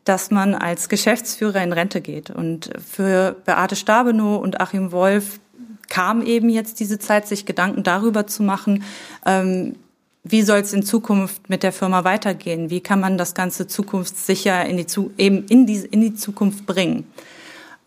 dass 0.06 0.32
man 0.32 0.56
als 0.56 0.90
Geschäftsführer 0.90 1.62
in 1.62 1.72
Rente 1.72 2.01
geht. 2.01 2.32
Und 2.32 2.72
für 2.84 3.36
Beate 3.46 3.75
Stabenow 3.75 4.42
und 4.42 4.60
Achim 4.60 4.92
Wolf 4.92 5.40
kam 5.88 6.24
eben 6.24 6.50
jetzt 6.50 6.80
diese 6.80 6.98
Zeit, 6.98 7.28
sich 7.28 7.46
Gedanken 7.46 7.84
darüber 7.84 8.25
zu 8.25 8.42
machen, 8.42 8.84
ähm, 9.25 9.75
wie 10.24 10.44
soll 10.44 10.60
es 10.60 10.74
in 10.74 10.84
Zukunft 10.84 11.50
mit 11.50 11.63
der 11.63 11.72
Firma 11.72 12.04
weitergehen? 12.04 12.70
Wie 12.70 12.82
kann 12.82 13.00
man 13.00 13.18
das 13.18 13.34
Ganze 13.34 13.68
zukunftssicher 13.68 14.66
in 14.66 14.78
die, 14.78 14.86
eben 15.18 15.46
in 15.48 15.66
die, 15.66 15.78
in 15.78 16.01
die 16.01 16.13
Zukunft 16.13 16.66
bringen? 16.66 17.08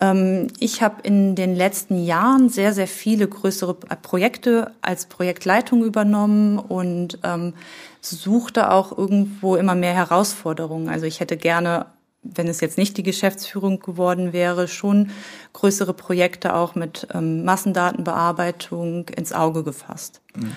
Ähm, 0.00 0.48
ich 0.58 0.82
habe 0.82 0.96
in 1.02 1.36
den 1.36 1.54
letzten 1.54 2.04
Jahren 2.04 2.48
sehr, 2.48 2.72
sehr 2.72 2.88
viele 2.88 3.28
größere 3.28 3.74
Projekte 3.74 4.72
als 4.82 5.06
Projektleitung 5.06 5.84
übernommen 5.84 6.58
und 6.58 7.18
ähm, 7.22 7.54
suchte 8.00 8.70
auch 8.70 8.96
irgendwo 8.96 9.54
immer 9.54 9.76
mehr 9.76 9.94
Herausforderungen. 9.94 10.88
Also 10.88 11.06
ich 11.06 11.20
hätte 11.20 11.36
gerne, 11.36 11.86
wenn 12.22 12.48
es 12.48 12.60
jetzt 12.60 12.78
nicht 12.78 12.96
die 12.96 13.04
Geschäftsführung 13.04 13.78
geworden 13.78 14.32
wäre, 14.32 14.66
schon 14.66 15.10
größere 15.52 15.94
Projekte 15.94 16.54
auch 16.54 16.74
mit 16.74 17.06
ähm, 17.14 17.44
Massendatenbearbeitung 17.44 19.08
ins 19.10 19.32
Auge 19.32 19.62
gefasst. 19.62 20.20
Mhm. 20.34 20.50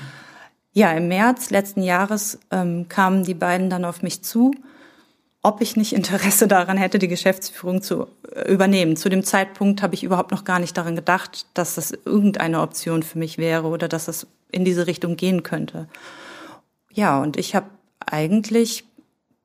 Ja, 0.78 0.92
im 0.92 1.08
März 1.08 1.50
letzten 1.50 1.82
Jahres 1.82 2.38
ähm, 2.52 2.88
kamen 2.88 3.24
die 3.24 3.34
beiden 3.34 3.72
dann 3.72 3.84
auf 3.84 4.04
mich 4.04 4.22
zu 4.22 4.54
ob 5.48 5.62
ich 5.62 5.78
nicht 5.78 5.94
Interesse 5.94 6.48
daran 6.50 6.78
hätte, 6.78 7.00
die 7.00 7.08
Geschäftsführung 7.08 7.82
zu 7.82 8.08
äh, 8.36 8.52
übernehmen. 8.52 8.98
Zu 8.98 9.10
dem 9.10 9.24
Zeitpunkt 9.24 9.82
habe 9.82 9.96
ich 9.96 10.04
überhaupt 10.04 10.32
noch 10.32 10.44
gar 10.44 10.60
nicht 10.60 10.76
daran 10.78 10.96
gedacht, 10.96 11.46
dass 11.54 11.76
das 11.76 11.92
irgendeine 12.06 12.62
Option 12.62 13.02
für 13.02 13.18
mich 13.18 13.38
wäre 13.38 13.68
oder 13.68 13.88
dass 13.88 14.06
das 14.06 14.28
in 14.52 14.66
diese 14.66 14.88
Richtung 14.88 15.16
gehen 15.16 15.44
könnte. 15.44 15.88
Ja, 16.92 17.22
und 17.22 17.38
ich 17.38 17.56
habe 17.56 17.68
eigentlich, 18.06 18.84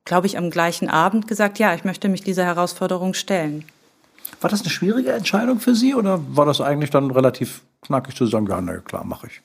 glaube 0.03 0.27
ich, 0.27 0.37
am 0.37 0.49
gleichen 0.49 0.89
Abend 0.89 1.27
gesagt, 1.27 1.57
ja, 1.57 1.73
ich 1.73 1.85
möchte 1.85 2.09
mich 2.09 2.23
dieser 2.23 2.45
Herausforderung 2.45 3.13
stellen. 3.13 3.63
War 4.41 4.49
das 4.49 4.61
eine 4.61 4.71
schwierige 4.71 5.13
Entscheidung 5.13 5.59
für 5.59 5.75
Sie 5.75 5.95
oder 5.95 6.19
war 6.35 6.45
das 6.45 6.59
eigentlich 6.59 6.89
dann 6.89 7.11
relativ 7.11 7.61
knackig 7.81 8.15
zu 8.15 8.25
sagen, 8.25 8.47
ja, 8.47 8.59
na 8.59 8.77
klar, 8.79 9.05
mache 9.05 9.27
ich? 9.27 9.41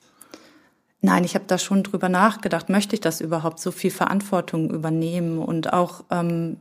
Nein, 1.00 1.24
ich 1.24 1.34
habe 1.34 1.44
da 1.46 1.58
schon 1.58 1.84
drüber 1.84 2.08
nachgedacht. 2.08 2.68
Möchte 2.68 2.94
ich 2.94 3.00
das 3.00 3.20
überhaupt 3.20 3.60
so 3.60 3.70
viel 3.70 3.90
Verantwortung 3.90 4.70
übernehmen 4.70 5.38
und 5.38 5.72
auch 5.72 6.04
ähm, 6.10 6.56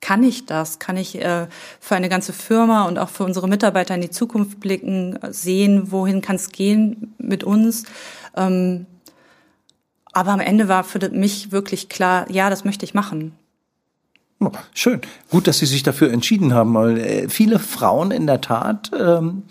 kann 0.00 0.22
ich 0.22 0.46
das? 0.46 0.78
Kann 0.78 0.96
ich 0.96 1.20
äh, 1.20 1.48
für 1.80 1.96
eine 1.96 2.08
ganze 2.08 2.32
Firma 2.32 2.86
und 2.86 2.98
auch 2.98 3.08
für 3.08 3.24
unsere 3.24 3.48
Mitarbeiter 3.48 3.94
in 3.94 4.00
die 4.00 4.10
Zukunft 4.10 4.60
blicken, 4.60 5.18
sehen, 5.30 5.90
wohin 5.90 6.22
kann 6.22 6.36
es 6.36 6.50
gehen 6.50 7.14
mit 7.18 7.44
uns? 7.44 7.84
Ähm, 8.36 8.86
aber 10.12 10.32
am 10.32 10.40
Ende 10.40 10.68
war 10.68 10.84
für 10.84 11.10
mich 11.10 11.52
wirklich 11.52 11.88
klar, 11.88 12.30
ja, 12.30 12.48
das 12.48 12.64
möchte 12.64 12.84
ich 12.84 12.94
machen. 12.94 13.32
Oh, 14.40 14.52
schön. 14.72 15.00
Gut, 15.30 15.48
dass 15.48 15.58
Sie 15.58 15.66
sich 15.66 15.82
dafür 15.82 16.12
entschieden 16.12 16.54
haben, 16.54 16.72
weil 16.74 16.98
äh, 16.98 17.28
viele 17.28 17.58
Frauen 17.58 18.12
in 18.12 18.28
der 18.28 18.40
Tat 18.40 18.92
ähm, 18.96 19.42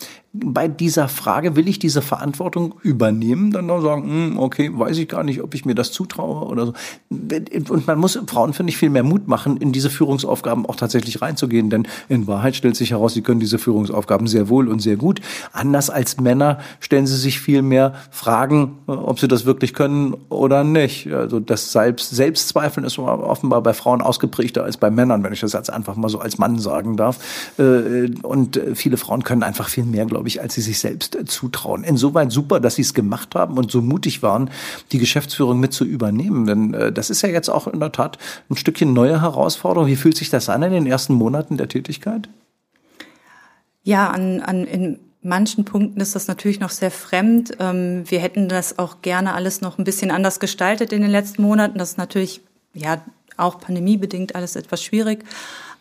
bei 0.45 0.67
dieser 0.67 1.07
Frage, 1.07 1.55
will 1.55 1.67
ich 1.67 1.79
diese 1.79 2.01
Verantwortung 2.01 2.75
übernehmen, 2.81 3.51
dann 3.51 3.65
noch 3.65 3.81
sagen, 3.81 4.03
hm, 4.03 4.39
okay, 4.39 4.71
weiß 4.73 4.97
ich 4.97 5.07
gar 5.07 5.23
nicht, 5.23 5.41
ob 5.41 5.53
ich 5.55 5.65
mir 5.65 5.75
das 5.75 5.91
zutraue 5.91 6.47
oder 6.47 6.67
so. 6.67 6.73
Und 7.09 7.87
man 7.87 7.97
muss 7.97 8.19
Frauen, 8.27 8.53
finde 8.53 8.71
ich, 8.71 8.77
viel 8.77 8.89
mehr 8.89 9.03
Mut 9.03 9.27
machen, 9.27 9.57
in 9.57 9.71
diese 9.71 9.89
Führungsaufgaben 9.89 10.65
auch 10.65 10.75
tatsächlich 10.75 11.21
reinzugehen, 11.21 11.69
denn 11.69 11.87
in 12.09 12.27
Wahrheit 12.27 12.55
stellt 12.55 12.75
sich 12.75 12.91
heraus, 12.91 13.13
sie 13.13 13.21
können 13.21 13.39
diese 13.39 13.59
Führungsaufgaben 13.59 14.27
sehr 14.27 14.49
wohl 14.49 14.67
und 14.67 14.79
sehr 14.79 14.95
gut. 14.95 15.21
Anders 15.53 15.89
als 15.89 16.19
Männer 16.19 16.59
stellen 16.79 17.07
sie 17.07 17.17
sich 17.17 17.39
viel 17.39 17.61
mehr 17.61 17.93
Fragen, 18.11 18.77
ob 18.87 19.19
sie 19.19 19.27
das 19.27 19.45
wirklich 19.45 19.73
können 19.73 20.15
oder 20.29 20.63
nicht. 20.63 21.11
Also 21.11 21.39
das 21.39 21.71
Selbst 21.71 22.15
Selbstzweifeln 22.15 22.85
ist 22.85 22.99
offenbar 22.99 23.61
bei 23.61 23.73
Frauen 23.73 24.01
ausgeprägter 24.01 24.63
als 24.63 24.77
bei 24.77 24.89
Männern, 24.89 25.23
wenn 25.23 25.33
ich 25.33 25.39
das 25.39 25.53
jetzt 25.53 25.71
einfach 25.71 25.95
mal 25.95 26.09
so 26.09 26.19
als 26.19 26.37
Mann 26.37 26.59
sagen 26.59 26.97
darf. 26.97 27.19
Äh, 27.57 28.11
und 28.21 28.59
viele 28.73 28.97
Frauen 28.97 29.23
können 29.23 29.43
einfach 29.43 29.69
viel 29.69 29.85
mehr, 29.85 30.05
glaube 30.05 30.26
ich, 30.26 30.26
glaube 30.27 30.29
ich, 30.29 30.41
als 30.41 30.55
sie 30.55 30.61
sich 30.61 30.79
selbst 30.79 31.15
äh, 31.15 31.25
zutrauen. 31.25 31.83
Insoweit 31.83 32.31
super, 32.31 32.59
dass 32.59 32.75
sie 32.75 32.81
es 32.81 32.93
gemacht 32.93 33.35
haben 33.35 33.57
und 33.57 33.71
so 33.71 33.81
mutig 33.81 34.21
waren, 34.21 34.49
die 34.91 34.99
Geschäftsführung 34.99 35.59
mit 35.59 35.73
zu 35.73 35.85
übernehmen. 35.85 36.45
Denn 36.45 36.73
äh, 36.73 36.91
das 36.91 37.09
ist 37.09 37.21
ja 37.21 37.29
jetzt 37.29 37.49
auch 37.49 37.67
in 37.67 37.79
der 37.79 37.91
Tat 37.91 38.17
ein 38.49 38.57
Stückchen 38.57 38.93
neue 38.93 39.21
Herausforderung. 39.21 39.87
Wie 39.87 39.95
fühlt 39.95 40.17
sich 40.17 40.29
das 40.29 40.49
an 40.49 40.63
in 40.63 40.71
den 40.71 40.87
ersten 40.87 41.13
Monaten 41.13 41.57
der 41.57 41.69
Tätigkeit? 41.69 42.27
Ja, 43.83 44.09
an, 44.09 44.41
an 44.41 44.65
in 44.65 44.99
manchen 45.21 45.63
Punkten 45.63 46.01
ist 46.01 46.15
das 46.15 46.27
natürlich 46.27 46.59
noch 46.59 46.71
sehr 46.71 46.91
fremd. 46.91 47.57
Ähm, 47.59 48.03
wir 48.07 48.19
hätten 48.19 48.49
das 48.49 48.79
auch 48.79 49.01
gerne 49.01 49.33
alles 49.33 49.61
noch 49.61 49.77
ein 49.77 49.85
bisschen 49.85 50.11
anders 50.11 50.39
gestaltet 50.39 50.91
in 50.91 51.01
den 51.01 51.11
letzten 51.11 51.41
Monaten. 51.41 51.77
Das 51.77 51.91
ist 51.91 51.97
natürlich 51.97 52.41
ja 52.73 53.01
auch 53.37 53.59
pandemiebedingt 53.59 54.35
alles 54.35 54.55
etwas 54.55 54.83
schwierig. 54.83 55.23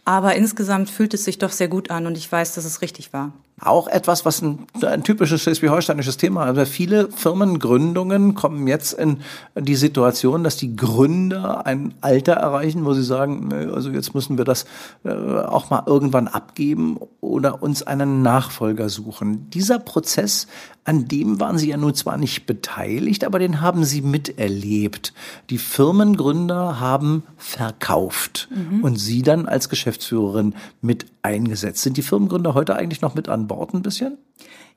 Aber 0.06 0.36
insgesamt 0.36 0.88
fühlt 0.88 1.14
es 1.14 1.24
sich 1.24 1.38
doch 1.38 1.50
sehr 1.50 1.66
gut 1.66 1.90
an 1.90 2.06
und 2.06 2.16
ich 2.16 2.30
weiß, 2.30 2.54
dass 2.54 2.64
es 2.64 2.80
richtig 2.80 3.12
war. 3.12 3.32
Auch 3.58 3.88
etwas, 3.88 4.26
was 4.26 4.42
ein, 4.42 4.66
ein 4.82 5.02
typisches 5.02 5.42
schleswig-holsteinisches 5.42 6.18
Thema 6.18 6.44
ist. 6.44 6.58
Also 6.58 6.70
viele 6.70 7.10
Firmengründungen 7.10 8.34
kommen 8.34 8.68
jetzt 8.68 8.92
in 8.92 9.20
die 9.58 9.76
Situation, 9.76 10.44
dass 10.44 10.58
die 10.58 10.76
Gründer 10.76 11.64
ein 11.64 11.94
Alter 12.02 12.34
erreichen, 12.34 12.84
wo 12.84 12.92
sie 12.92 13.02
sagen, 13.02 13.50
also 13.72 13.88
jetzt 13.90 14.14
müssen 14.14 14.36
wir 14.36 14.44
das 14.44 14.66
äh, 15.04 15.10
auch 15.10 15.70
mal 15.70 15.84
irgendwann 15.86 16.28
abgeben 16.28 16.98
oder 17.22 17.62
uns 17.62 17.82
einen 17.82 18.20
Nachfolger 18.20 18.90
suchen. 18.90 19.48
Dieser 19.48 19.78
Prozess 19.78 20.46
an 20.86 21.08
dem 21.08 21.40
waren 21.40 21.58
Sie 21.58 21.70
ja 21.70 21.76
nun 21.76 21.94
zwar 21.94 22.16
nicht 22.16 22.46
beteiligt, 22.46 23.24
aber 23.24 23.40
den 23.40 23.60
haben 23.60 23.84
Sie 23.84 24.02
miterlebt. 24.02 25.14
Die 25.50 25.58
Firmengründer 25.58 26.78
haben 26.78 27.24
verkauft 27.36 28.48
mhm. 28.54 28.84
und 28.84 28.96
Sie 28.96 29.22
dann 29.22 29.46
als 29.46 29.68
Geschäftsführerin 29.68 30.54
mit 30.82 31.06
eingesetzt. 31.26 31.82
Sind 31.82 31.96
die 31.96 32.02
Firmengründer 32.02 32.54
heute 32.54 32.76
eigentlich 32.76 33.02
noch 33.02 33.14
mit 33.14 33.28
an 33.28 33.46
Bord 33.46 33.74
ein 33.74 33.82
bisschen? 33.82 34.18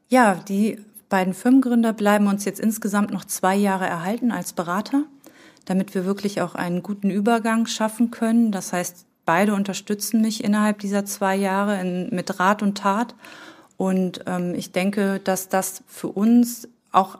Ja, 0.07 0.35
die 0.35 0.79
beiden 1.07 1.33
Firmengründer 1.33 1.93
bleiben 1.93 2.27
uns 2.27 2.45
jetzt 2.45 2.59
insgesamt 2.59 3.11
noch 3.11 3.25
zwei 3.25 3.55
Jahre 3.55 3.87
erhalten 3.87 4.31
als 4.31 4.53
Berater, 4.53 5.03
damit 5.65 5.95
wir 5.95 6.05
wirklich 6.05 6.41
auch 6.41 6.55
einen 6.55 6.83
guten 6.83 7.09
Übergang 7.09 7.65
schaffen 7.65 8.11
können. 8.11 8.51
Das 8.51 8.73
heißt, 8.73 9.05
beide 9.25 9.53
unterstützen 9.53 10.21
mich 10.21 10.43
innerhalb 10.43 10.79
dieser 10.79 11.05
zwei 11.05 11.35
Jahre 11.35 11.79
in, 11.79 12.09
mit 12.13 12.39
Rat 12.39 12.63
und 12.63 12.77
Tat. 12.77 13.15
Und 13.77 14.21
ähm, 14.25 14.53
ich 14.55 14.71
denke, 14.71 15.19
dass 15.23 15.49
das 15.49 15.83
für 15.87 16.09
uns 16.09 16.67
auch 16.91 17.19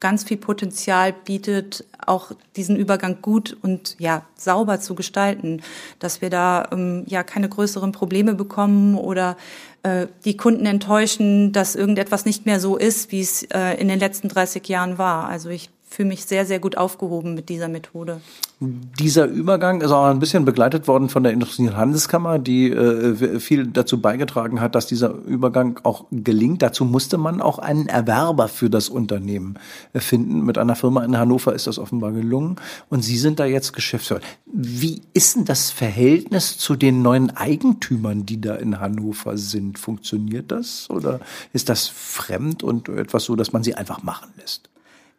ganz 0.00 0.24
viel 0.24 0.38
Potenzial 0.38 1.12
bietet, 1.12 1.84
auch 2.06 2.32
diesen 2.56 2.76
Übergang 2.76 3.18
gut 3.22 3.56
und 3.62 3.96
ja 3.98 4.24
sauber 4.34 4.80
zu 4.80 4.94
gestalten, 4.94 5.62
dass 5.98 6.22
wir 6.22 6.30
da 6.30 6.68
ähm, 6.72 7.04
ja 7.06 7.22
keine 7.22 7.48
größeren 7.48 7.92
Probleme 7.92 8.34
bekommen 8.34 8.96
oder 8.96 9.36
äh, 9.82 10.06
die 10.24 10.36
Kunden 10.36 10.66
enttäuschen, 10.66 11.52
dass 11.52 11.76
irgendetwas 11.76 12.24
nicht 12.24 12.46
mehr 12.46 12.60
so 12.60 12.76
ist, 12.76 13.12
wie 13.12 13.20
es 13.20 13.42
äh, 13.44 13.74
in 13.74 13.88
den 13.88 13.98
letzten 13.98 14.28
30 14.28 14.66
Jahren 14.68 14.98
war. 14.98 15.28
Also 15.28 15.50
ich 15.50 15.70
fühle 15.90 16.08
mich 16.08 16.24
sehr, 16.24 16.46
sehr 16.46 16.60
gut 16.60 16.76
aufgehoben 16.76 17.34
mit 17.34 17.48
dieser 17.48 17.66
Methode. 17.66 18.20
Dieser 18.60 19.26
Übergang 19.26 19.80
ist 19.80 19.90
auch 19.90 20.04
ein 20.04 20.20
bisschen 20.20 20.44
begleitet 20.44 20.86
worden 20.86 21.08
von 21.08 21.24
der 21.24 21.32
Industrie- 21.32 21.66
und 21.66 21.76
Handelskammer, 21.76 22.38
die 22.38 22.70
äh, 22.70 23.40
viel 23.40 23.66
dazu 23.66 24.00
beigetragen 24.00 24.60
hat, 24.60 24.76
dass 24.76 24.86
dieser 24.86 25.10
Übergang 25.10 25.80
auch 25.82 26.04
gelingt. 26.12 26.62
Dazu 26.62 26.84
musste 26.84 27.18
man 27.18 27.42
auch 27.42 27.58
einen 27.58 27.88
Erwerber 27.88 28.46
für 28.46 28.70
das 28.70 28.88
Unternehmen 28.88 29.58
finden. 29.94 30.44
Mit 30.44 30.58
einer 30.58 30.76
Firma 30.76 31.04
in 31.04 31.18
Hannover 31.18 31.54
ist 31.54 31.66
das 31.66 31.78
offenbar 31.78 32.12
gelungen. 32.12 32.56
Und 32.88 33.02
Sie 33.02 33.18
sind 33.18 33.40
da 33.40 33.46
jetzt 33.46 33.72
Geschäftsführer. 33.72 34.20
Wie 34.46 35.02
ist 35.12 35.36
denn 35.36 35.44
das 35.44 35.70
Verhältnis 35.70 36.56
zu 36.56 36.76
den 36.76 37.02
neuen 37.02 37.36
Eigentümern, 37.36 38.26
die 38.26 38.40
da 38.40 38.54
in 38.54 38.78
Hannover 38.78 39.36
sind? 39.36 39.78
Funktioniert 39.78 40.52
das 40.52 40.88
oder 40.88 41.18
ist 41.52 41.68
das 41.68 41.88
fremd 41.88 42.62
und 42.62 42.88
etwas 42.88 43.24
so, 43.24 43.34
dass 43.34 43.52
man 43.52 43.64
sie 43.64 43.74
einfach 43.74 44.04
machen 44.04 44.28
lässt? 44.36 44.70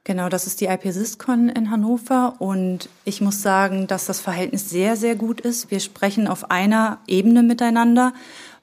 Genau, 0.04 0.30
das 0.30 0.48
ist 0.48 0.62
die 0.62 0.66
IPSysCon 0.66 1.48
in 1.50 1.70
Hannover 1.70 2.34
und 2.40 2.90
ich 3.06 3.22
muss 3.22 3.44
sagen, 3.44 3.86
dass 3.86 4.08
das 4.08 4.20
Verhältnis 4.20 4.68
sehr, 4.68 4.96
sehr 4.96 5.16
gut 5.16 5.42
ist. 5.42 5.70
Wir 5.70 5.80
sprechen 5.80 6.28
auf 6.28 6.50
einer 6.50 6.98
Ebene 7.06 7.44
miteinander, 7.44 8.14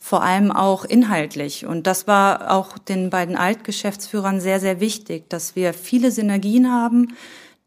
vor 0.01 0.25
allem 0.25 0.51
auch 0.51 0.85
inhaltlich. 0.85 1.65
Und 1.65 1.87
das 1.87 2.09
war 2.09 2.51
auch 2.51 2.77
den 2.77 3.11
beiden 3.11 3.37
Altgeschäftsführern 3.37 4.41
sehr, 4.41 4.59
sehr 4.59 4.81
wichtig, 4.81 5.31
dass 5.31 5.55
wir 5.55 5.75
viele 5.75 6.11
Synergien 6.11 6.73
haben, 6.73 7.15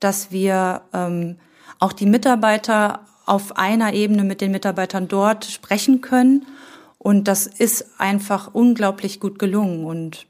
dass 0.01 0.31
wir 0.31 0.81
ähm, 0.91 1.37
auch 1.79 1.93
die 1.93 2.07
Mitarbeiter 2.07 3.05
auf 3.25 3.55
einer 3.55 3.93
Ebene 3.93 4.25
mit 4.25 4.41
den 4.41 4.51
Mitarbeitern 4.51 5.07
dort 5.07 5.45
sprechen 5.45 6.01
können. 6.01 6.45
Und 6.97 7.29
das 7.29 7.47
ist 7.47 7.85
einfach 7.99 8.53
unglaublich 8.53 9.21
gut 9.21 9.39
gelungen. 9.39 9.85
Und 9.85 10.27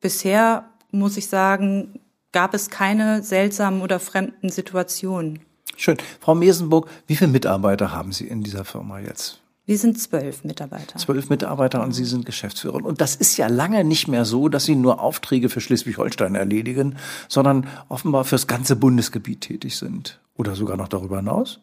bisher 0.00 0.68
muss 0.92 1.16
ich 1.16 1.26
sagen, 1.26 1.98
gab 2.32 2.54
es 2.54 2.70
keine 2.70 3.22
seltsamen 3.22 3.82
oder 3.82 4.00
fremden 4.00 4.50
Situationen. 4.50 5.40
Schön. 5.76 5.96
Frau 6.20 6.34
Mesenburg, 6.34 6.88
wie 7.06 7.16
viele 7.16 7.30
Mitarbeiter 7.30 7.92
haben 7.92 8.12
Sie 8.12 8.26
in 8.26 8.42
dieser 8.42 8.64
Firma 8.64 8.98
jetzt? 8.98 9.40
Wir 9.66 9.78
sind 9.78 10.00
zwölf 10.00 10.44
Mitarbeiter. 10.44 10.96
Zwölf 10.96 11.28
Mitarbeiter 11.28 11.82
und 11.82 11.90
Sie 11.90 12.04
sind 12.04 12.24
Geschäftsführerin. 12.24 12.84
Und 12.84 13.00
das 13.00 13.16
ist 13.16 13.36
ja 13.36 13.48
lange 13.48 13.82
nicht 13.82 14.06
mehr 14.06 14.24
so, 14.24 14.48
dass 14.48 14.64
Sie 14.64 14.76
nur 14.76 15.02
Aufträge 15.02 15.48
für 15.48 15.60
Schleswig-Holstein 15.60 16.36
erledigen, 16.36 16.96
sondern 17.28 17.66
offenbar 17.88 18.24
fürs 18.24 18.46
ganze 18.46 18.76
Bundesgebiet 18.76 19.40
tätig 19.40 19.76
sind. 19.76 20.20
Oder 20.36 20.54
sogar 20.54 20.76
noch 20.76 20.86
darüber 20.86 21.16
hinaus? 21.16 21.58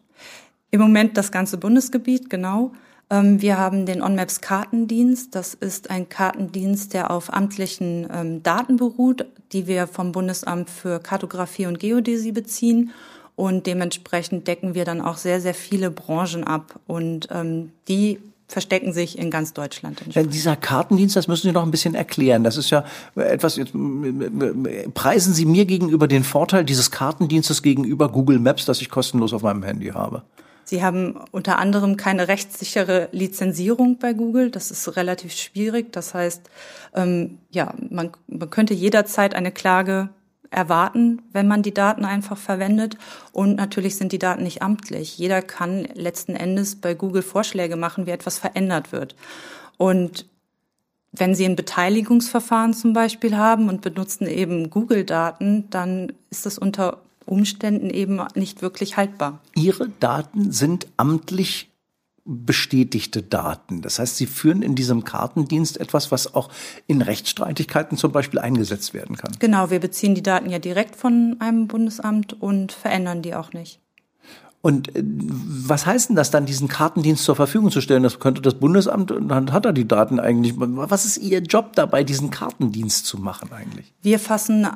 Im 0.70 0.82
Moment 0.82 1.16
das 1.16 1.32
ganze 1.32 1.56
Bundesgebiet, 1.56 2.28
genau. 2.28 2.72
Ähm, 3.10 3.42
wir 3.42 3.58
haben 3.58 3.86
den 3.86 4.02
OnMaps 4.02 4.40
Kartendienst. 4.40 5.34
Das 5.34 5.54
ist 5.54 5.90
ein 5.90 6.08
Kartendienst, 6.08 6.94
der 6.94 7.10
auf 7.10 7.32
amtlichen 7.32 8.08
ähm, 8.12 8.42
Daten 8.42 8.76
beruht, 8.76 9.26
die 9.52 9.66
wir 9.66 9.86
vom 9.86 10.12
Bundesamt 10.12 10.70
für 10.70 10.98
Kartografie 11.00 11.66
und 11.66 11.78
Geodäsie 11.78 12.32
beziehen. 12.32 12.90
Und 13.36 13.66
dementsprechend 13.66 14.46
decken 14.46 14.74
wir 14.74 14.84
dann 14.84 15.00
auch 15.00 15.16
sehr, 15.16 15.40
sehr 15.40 15.54
viele 15.54 15.90
Branchen 15.90 16.44
ab. 16.44 16.78
Und 16.86 17.28
ähm, 17.32 17.72
die 17.88 18.20
verstecken 18.46 18.92
sich 18.92 19.18
in 19.18 19.30
ganz 19.30 19.52
Deutschland. 19.52 20.02
Ja, 20.10 20.22
dieser 20.22 20.54
Kartendienst, 20.54 21.16
das 21.16 21.28
müssen 21.28 21.48
Sie 21.48 21.52
noch 21.52 21.64
ein 21.64 21.70
bisschen 21.70 21.94
erklären. 21.94 22.44
Das 22.44 22.56
ist 22.56 22.70
ja 22.70 22.84
etwas, 23.16 23.56
jetzt, 23.56 23.72
preisen 24.94 25.34
Sie 25.34 25.46
mir 25.46 25.64
gegenüber 25.64 26.06
den 26.06 26.24
Vorteil 26.24 26.64
dieses 26.64 26.90
Kartendienstes 26.90 27.62
gegenüber 27.62 28.08
Google 28.08 28.38
Maps, 28.38 28.64
das 28.64 28.80
ich 28.80 28.90
kostenlos 28.90 29.32
auf 29.32 29.42
meinem 29.42 29.62
Handy 29.62 29.88
habe. 29.88 30.22
Sie 30.64 30.82
haben 30.82 31.16
unter 31.30 31.58
anderem 31.58 31.96
keine 31.96 32.28
rechtssichere 32.28 33.08
Lizenzierung 33.12 33.98
bei 33.98 34.12
Google. 34.12 34.50
Das 34.50 34.70
ist 34.70 34.96
relativ 34.96 35.32
schwierig. 35.32 35.92
Das 35.92 36.14
heißt, 36.14 36.42
ähm, 36.94 37.38
ja, 37.50 37.74
man, 37.90 38.10
man 38.26 38.50
könnte 38.50 38.74
jederzeit 38.74 39.34
eine 39.34 39.52
Klage 39.52 40.08
erwarten, 40.50 41.22
wenn 41.32 41.48
man 41.48 41.62
die 41.62 41.74
Daten 41.74 42.04
einfach 42.04 42.38
verwendet. 42.38 42.96
Und 43.32 43.56
natürlich 43.56 43.96
sind 43.96 44.12
die 44.12 44.18
Daten 44.18 44.42
nicht 44.42 44.62
amtlich. 44.62 45.18
Jeder 45.18 45.42
kann 45.42 45.84
letzten 45.94 46.34
Endes 46.34 46.76
bei 46.76 46.94
Google 46.94 47.22
Vorschläge 47.22 47.76
machen, 47.76 48.06
wie 48.06 48.12
etwas 48.12 48.38
verändert 48.38 48.92
wird. 48.92 49.16
Und 49.76 50.26
wenn 51.12 51.34
Sie 51.34 51.44
ein 51.44 51.56
Beteiligungsverfahren 51.56 52.74
zum 52.74 52.92
Beispiel 52.92 53.36
haben 53.36 53.68
und 53.68 53.82
benutzen 53.82 54.26
eben 54.26 54.70
Google-Daten, 54.70 55.70
dann 55.70 56.12
ist 56.30 56.46
das 56.46 56.58
unter 56.58 56.98
Umständen 57.26 57.90
eben 57.90 58.20
nicht 58.34 58.62
wirklich 58.62 58.96
haltbar. 58.96 59.40
Ihre 59.54 59.88
Daten 60.00 60.52
sind 60.52 60.86
amtlich 60.96 61.70
bestätigte 62.26 63.22
Daten. 63.22 63.82
Das 63.82 63.98
heißt, 63.98 64.16
Sie 64.16 64.26
führen 64.26 64.62
in 64.62 64.74
diesem 64.74 65.04
Kartendienst 65.04 65.78
etwas, 65.78 66.10
was 66.10 66.34
auch 66.34 66.48
in 66.86 67.02
Rechtsstreitigkeiten 67.02 67.98
zum 67.98 68.12
Beispiel 68.12 68.40
eingesetzt 68.40 68.94
werden 68.94 69.16
kann. 69.16 69.32
Genau, 69.38 69.70
wir 69.70 69.78
beziehen 69.78 70.14
die 70.14 70.22
Daten 70.22 70.48
ja 70.48 70.58
direkt 70.58 70.96
von 70.96 71.36
einem 71.40 71.68
Bundesamt 71.68 72.32
und 72.40 72.72
verändern 72.72 73.20
die 73.20 73.34
auch 73.34 73.52
nicht. 73.52 73.80
Und 74.62 74.96
äh, 74.96 75.02
was 75.04 75.84
heißt 75.84 76.08
denn 76.08 76.16
das 76.16 76.30
dann, 76.30 76.46
diesen 76.46 76.68
Kartendienst 76.68 77.24
zur 77.24 77.36
Verfügung 77.36 77.70
zu 77.70 77.82
stellen? 77.82 78.02
Das 78.02 78.18
könnte 78.18 78.40
das 78.40 78.54
Bundesamt, 78.54 79.10
dann 79.10 79.52
hat 79.52 79.66
er 79.66 79.74
die 79.74 79.86
Daten 79.86 80.18
eigentlich. 80.18 80.54
Was 80.56 81.04
ist 81.04 81.18
Ihr 81.18 81.40
Job 81.40 81.72
dabei, 81.74 82.02
diesen 82.02 82.30
Kartendienst 82.30 83.04
zu 83.04 83.18
machen 83.18 83.52
eigentlich? 83.52 83.92
Wir 84.00 84.18
fassen 84.18 84.66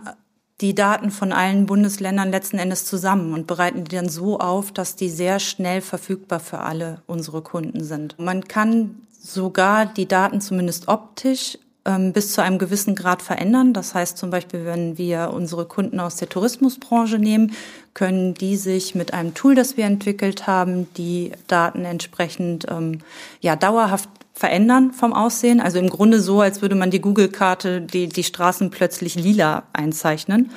die 0.61 0.75
Daten 0.75 1.11
von 1.11 1.33
allen 1.33 1.67
Bundesländern 1.67 2.31
letzten 2.31 2.59
Endes 2.59 2.85
zusammen 2.85 3.33
und 3.33 3.47
bereiten 3.47 3.85
die 3.85 3.95
dann 3.95 4.09
so 4.09 4.41
auf, 4.41 4.73
dass 4.73 4.97
die 4.97 5.09
sehr 5.09 5.39
schnell 5.39 5.81
verfügbar 5.81 6.41
für 6.41 6.61
alle 6.61 7.03
unsere 7.07 7.43
Kunden 7.43 7.85
sind. 7.85 8.19
Man 8.19 8.45
kann 8.45 8.97
sogar 9.21 9.87
die 9.87 10.07
Daten 10.07 10.41
zumindest 10.41 10.89
optisch 10.89 11.59
ähm, 11.85 12.13
bis 12.13 12.33
zu 12.33 12.43
einem 12.43 12.59
gewissen 12.59 12.95
Grad 12.95 13.23
verändern. 13.23 13.73
Das 13.73 13.95
heißt 13.95 14.19
zum 14.19 14.31
Beispiel, 14.31 14.65
wenn 14.65 14.99
wir 14.99 15.31
unsere 15.33 15.65
Kunden 15.65 16.01
aus 16.01 16.17
der 16.17 16.29
Tourismusbranche 16.29 17.19
nehmen, 17.19 17.53
können 17.95 18.35
die 18.35 18.57
sich 18.57 18.95
mit 18.95 19.15
einem 19.15 19.35
Tool, 19.35 19.55
das 19.55 19.77
wir 19.77 19.85
entwickelt 19.85 20.47
haben, 20.47 20.93
die 20.95 21.33
Daten 21.47 21.85
entsprechend 21.85 22.67
ähm, 22.69 23.01
ja 23.41 23.57
dauerhaft 23.57 24.09
verändern 24.39 24.93
vom 24.93 25.13
Aussehen. 25.13 25.61
Also 25.61 25.79
im 25.79 25.91
Grunde 25.91 26.21
so, 26.21 26.41
als 26.41 26.63
würde 26.63 26.77
man 26.77 26.93
die 26.93 27.01
Google-Karte, 27.01 27.81
die, 27.81 28.09
die 28.09 28.23
Straßen 28.23 28.71
plötzlich 28.71 29.17
lila 29.17 29.65
einzeichnen. 29.73 30.51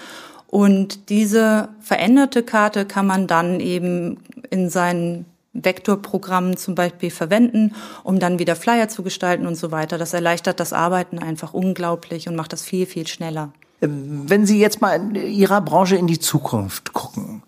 Und 0.48 1.10
diese 1.10 1.70
veränderte 1.80 2.44
Karte 2.44 2.86
kann 2.86 3.08
man 3.08 3.26
dann 3.26 3.60
eben 3.60 4.18
in 4.52 4.70
seinen 4.70 5.26
Vektorprogrammen 5.54 6.58
zum 6.58 6.76
Beispiel 6.76 7.10
verwenden, 7.10 7.74
um 8.04 8.20
dann 8.20 8.38
wieder 8.38 8.56
Flyer 8.56 8.88
zu 8.88 9.02
gestalten 9.02 9.48
und 9.48 9.56
so 9.56 9.72
weiter. 9.72 9.98
Das 9.98 10.14
erleichtert 10.14 10.60
das 10.60 10.74
Arbeiten 10.74 11.18
einfach 11.18 11.54
unglaublich 11.54 12.28
und 12.28 12.36
macht 12.36 12.54
das 12.54 12.62
viel, 12.62 12.86
viel 12.86 13.08
schneller. 13.08 13.52
Wenn 13.80 14.46
Sie 14.46 14.60
jetzt 14.60 14.80
mal 14.80 14.96
in 14.96 15.16
Ihrer 15.16 15.60
Branche 15.60 15.96
in 15.96 16.06
die 16.06 16.20
Zukunft 16.20 16.94
gucken, 16.94 17.42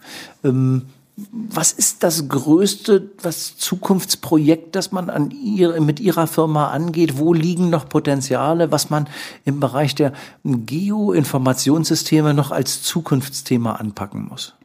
ähm 0.44 0.88
was 1.16 1.72
ist 1.72 2.04
das 2.04 2.28
größte 2.28 3.12
was 3.22 3.56
Zukunftsprojekt, 3.58 4.76
das 4.76 4.92
man 4.92 5.10
an 5.12 5.30
ihr, 5.30 5.80
mit 5.80 6.00
Ihrer 6.00 6.26
Firma 6.26 6.70
angeht? 6.70 7.20
Wo 7.20 7.34
liegen 7.34 7.70
noch 7.70 7.88
Potenziale, 7.88 8.72
was 8.72 8.90
man 8.90 9.08
im 9.46 9.60
Bereich 9.60 9.94
der 9.94 10.14
Geoinformationssysteme 10.44 12.34
noch 12.34 12.52
als 12.52 12.82
Zukunftsthema 12.82 13.74
anpacken 13.74 14.28
muss? 14.28 14.56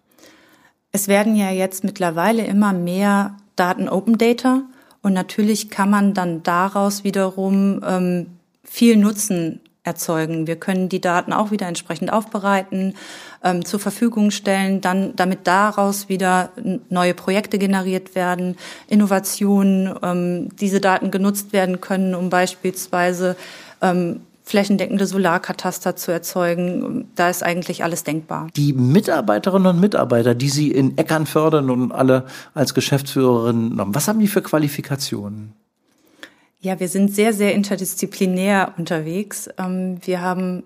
Es 0.90 1.06
werden 1.06 1.36
ja 1.36 1.50
jetzt 1.50 1.84
mittlerweile 1.84 2.46
immer 2.46 2.72
mehr 2.72 3.36
Daten 3.56 3.88
Open 3.88 4.16
Data 4.16 4.62
und 5.02 5.12
natürlich 5.12 5.68
kann 5.68 5.90
man 5.90 6.14
dann 6.14 6.42
daraus 6.42 7.04
wiederum 7.04 7.82
ähm, 7.86 8.26
viel 8.64 8.96
Nutzen 8.96 9.60
erzeugen. 9.88 10.46
Wir 10.46 10.56
können 10.56 10.88
die 10.88 11.00
Daten 11.00 11.32
auch 11.32 11.50
wieder 11.50 11.66
entsprechend 11.66 12.12
aufbereiten, 12.12 12.94
ähm, 13.42 13.64
zur 13.64 13.80
Verfügung 13.80 14.30
stellen, 14.30 14.80
dann 14.80 15.16
damit 15.16 15.46
daraus 15.46 16.08
wieder 16.08 16.50
neue 16.88 17.14
Projekte 17.14 17.58
generiert 17.58 18.14
werden, 18.14 18.56
Innovationen, 18.86 19.94
ähm, 20.02 20.48
diese 20.56 20.80
Daten 20.80 21.10
genutzt 21.10 21.52
werden 21.52 21.80
können, 21.80 22.14
um 22.14 22.30
beispielsweise 22.30 23.36
ähm, 23.80 24.20
flächendeckende 24.48 25.06
Solarkataster 25.06 25.94
zu 25.94 26.10
erzeugen. 26.10 27.08
Da 27.14 27.28
ist 27.28 27.42
eigentlich 27.42 27.84
alles 27.84 28.02
denkbar. 28.02 28.48
Die 28.56 28.72
Mitarbeiterinnen 28.72 29.74
und 29.74 29.80
Mitarbeiter, 29.80 30.34
die 30.34 30.48
Sie 30.48 30.70
in 30.70 30.96
Eckern 30.96 31.26
fördern 31.26 31.70
und 31.70 31.92
alle 31.92 32.24
als 32.54 32.72
Geschäftsführerin, 32.72 33.72
was 33.76 34.08
haben 34.08 34.20
die 34.20 34.28
für 34.28 34.42
Qualifikationen? 34.42 35.52
Ja, 36.60 36.80
wir 36.80 36.88
sind 36.88 37.14
sehr, 37.14 37.32
sehr 37.32 37.54
interdisziplinär 37.54 38.74
unterwegs. 38.76 39.48
Ähm, 39.58 39.98
wir 40.04 40.20
haben 40.20 40.64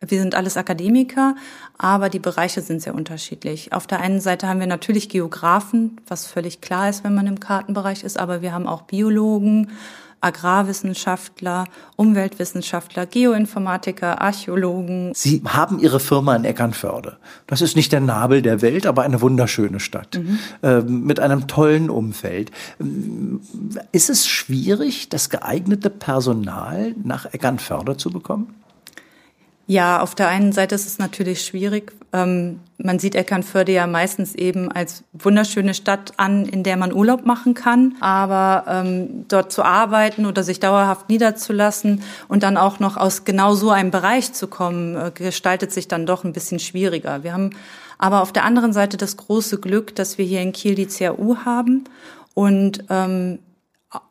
wir 0.00 0.20
sind 0.20 0.36
alles 0.36 0.56
Akademiker, 0.56 1.34
aber 1.76 2.08
die 2.08 2.20
Bereiche 2.20 2.62
sind 2.62 2.80
sehr 2.80 2.94
unterschiedlich. 2.94 3.72
Auf 3.72 3.88
der 3.88 4.00
einen 4.00 4.20
Seite 4.20 4.46
haben 4.46 4.60
wir 4.60 4.68
natürlich 4.68 5.08
Geografen, 5.08 6.00
was 6.06 6.26
völlig 6.26 6.60
klar 6.60 6.88
ist, 6.88 7.02
wenn 7.02 7.16
man 7.16 7.26
im 7.26 7.40
Kartenbereich 7.40 8.04
ist, 8.04 8.16
aber 8.16 8.40
wir 8.40 8.52
haben 8.52 8.68
auch 8.68 8.82
Biologen, 8.82 9.72
Agrarwissenschaftler, 10.20 11.64
Umweltwissenschaftler, 11.96 13.06
Geoinformatiker, 13.06 14.20
Archäologen. 14.20 15.12
Sie 15.14 15.42
haben 15.46 15.78
Ihre 15.78 16.00
Firma 16.00 16.34
in 16.34 16.44
Eckernförde. 16.44 17.18
Das 17.46 17.60
ist 17.60 17.76
nicht 17.76 17.92
der 17.92 18.00
Nabel 18.00 18.42
der 18.42 18.62
Welt, 18.62 18.86
aber 18.86 19.02
eine 19.02 19.20
wunderschöne 19.20 19.80
Stadt 19.80 20.18
mhm. 20.18 20.38
äh, 20.62 20.80
mit 20.80 21.20
einem 21.20 21.46
tollen 21.46 21.90
Umfeld. 21.90 22.50
Ist 23.92 24.10
es 24.10 24.26
schwierig, 24.26 25.08
das 25.08 25.30
geeignete 25.30 25.90
Personal 25.90 26.94
nach 27.02 27.26
Eckernförde 27.32 27.96
zu 27.96 28.10
bekommen? 28.10 28.54
Ja, 29.70 30.00
auf 30.00 30.14
der 30.14 30.28
einen 30.28 30.52
Seite 30.52 30.74
ist 30.74 30.86
es 30.86 30.98
natürlich 30.98 31.44
schwierig. 31.44 31.92
Ähm, 32.14 32.60
man 32.78 32.98
sieht 32.98 33.14
Eckernförde 33.14 33.70
ja 33.70 33.86
meistens 33.86 34.34
eben 34.34 34.72
als 34.72 35.04
wunderschöne 35.12 35.74
Stadt 35.74 36.14
an, 36.16 36.46
in 36.46 36.62
der 36.62 36.78
man 36.78 36.90
Urlaub 36.90 37.26
machen 37.26 37.52
kann. 37.52 37.94
Aber 38.00 38.64
ähm, 38.66 39.26
dort 39.28 39.52
zu 39.52 39.62
arbeiten 39.62 40.24
oder 40.24 40.42
sich 40.42 40.58
dauerhaft 40.58 41.10
niederzulassen 41.10 42.02
und 42.28 42.44
dann 42.44 42.56
auch 42.56 42.80
noch 42.80 42.96
aus 42.96 43.26
genau 43.26 43.54
so 43.54 43.68
einem 43.68 43.90
Bereich 43.90 44.32
zu 44.32 44.46
kommen, 44.46 44.96
äh, 44.96 45.10
gestaltet 45.12 45.70
sich 45.70 45.86
dann 45.86 46.06
doch 46.06 46.24
ein 46.24 46.32
bisschen 46.32 46.60
schwieriger. 46.60 47.22
Wir 47.22 47.34
haben 47.34 47.50
aber 47.98 48.22
auf 48.22 48.32
der 48.32 48.44
anderen 48.44 48.72
Seite 48.72 48.96
das 48.96 49.18
große 49.18 49.60
Glück, 49.60 49.94
dass 49.94 50.16
wir 50.16 50.24
hier 50.24 50.40
in 50.40 50.52
Kiel 50.52 50.76
die 50.76 50.86
CAU 50.86 51.44
haben 51.44 51.84
und 52.32 52.84
ähm, 52.88 53.40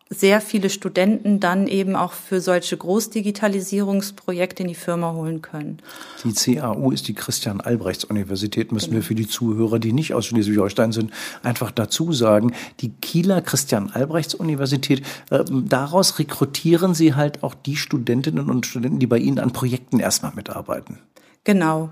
sehr 0.10 0.39
viele 0.39 0.70
Studenten 0.70 1.39
dann 1.39 1.67
eben 1.67 1.96
auch 1.96 2.13
für 2.13 2.39
solche 2.39 2.78
Großdigitalisierungsprojekte 2.78 4.63
in 4.63 4.70
die 4.70 4.76
Firma 4.76 5.13
holen 5.13 5.41
können. 5.41 5.80
Die 6.24 6.34
CAU 6.34 6.91
ist 6.91 7.08
die 7.08 7.13
Christian-Albrechts-Universität, 7.13 8.72
müssen 8.72 8.91
genau. 8.91 9.02
wir 9.02 9.04
für 9.04 9.15
die 9.15 9.28
Zuhörer, 9.28 9.80
die 9.80 9.93
nicht 9.93 10.13
aus 10.13 10.26
Schleswig-Holstein 10.28 10.91
sind, 10.91 11.12
einfach 11.43 11.72
dazu 11.72 12.13
sagen. 12.13 12.54
Die 12.80 12.89
Kieler 12.89 13.41
Christian-Albrechts-Universität, 13.41 15.04
äh, 15.30 15.43
daraus 15.50 16.20
rekrutieren 16.20 16.93
Sie 16.93 17.15
halt 17.15 17.43
auch 17.43 17.54
die 17.54 17.76
Studentinnen 17.76 18.50
und 18.50 18.65
Studenten, 18.65 19.00
die 19.00 19.08
bei 19.08 19.17
Ihnen 19.17 19.39
an 19.39 19.52
Projekten 19.52 20.00
erstmal 20.00 20.34
mitarbeiten. 20.34 21.00
Genau. 21.43 21.89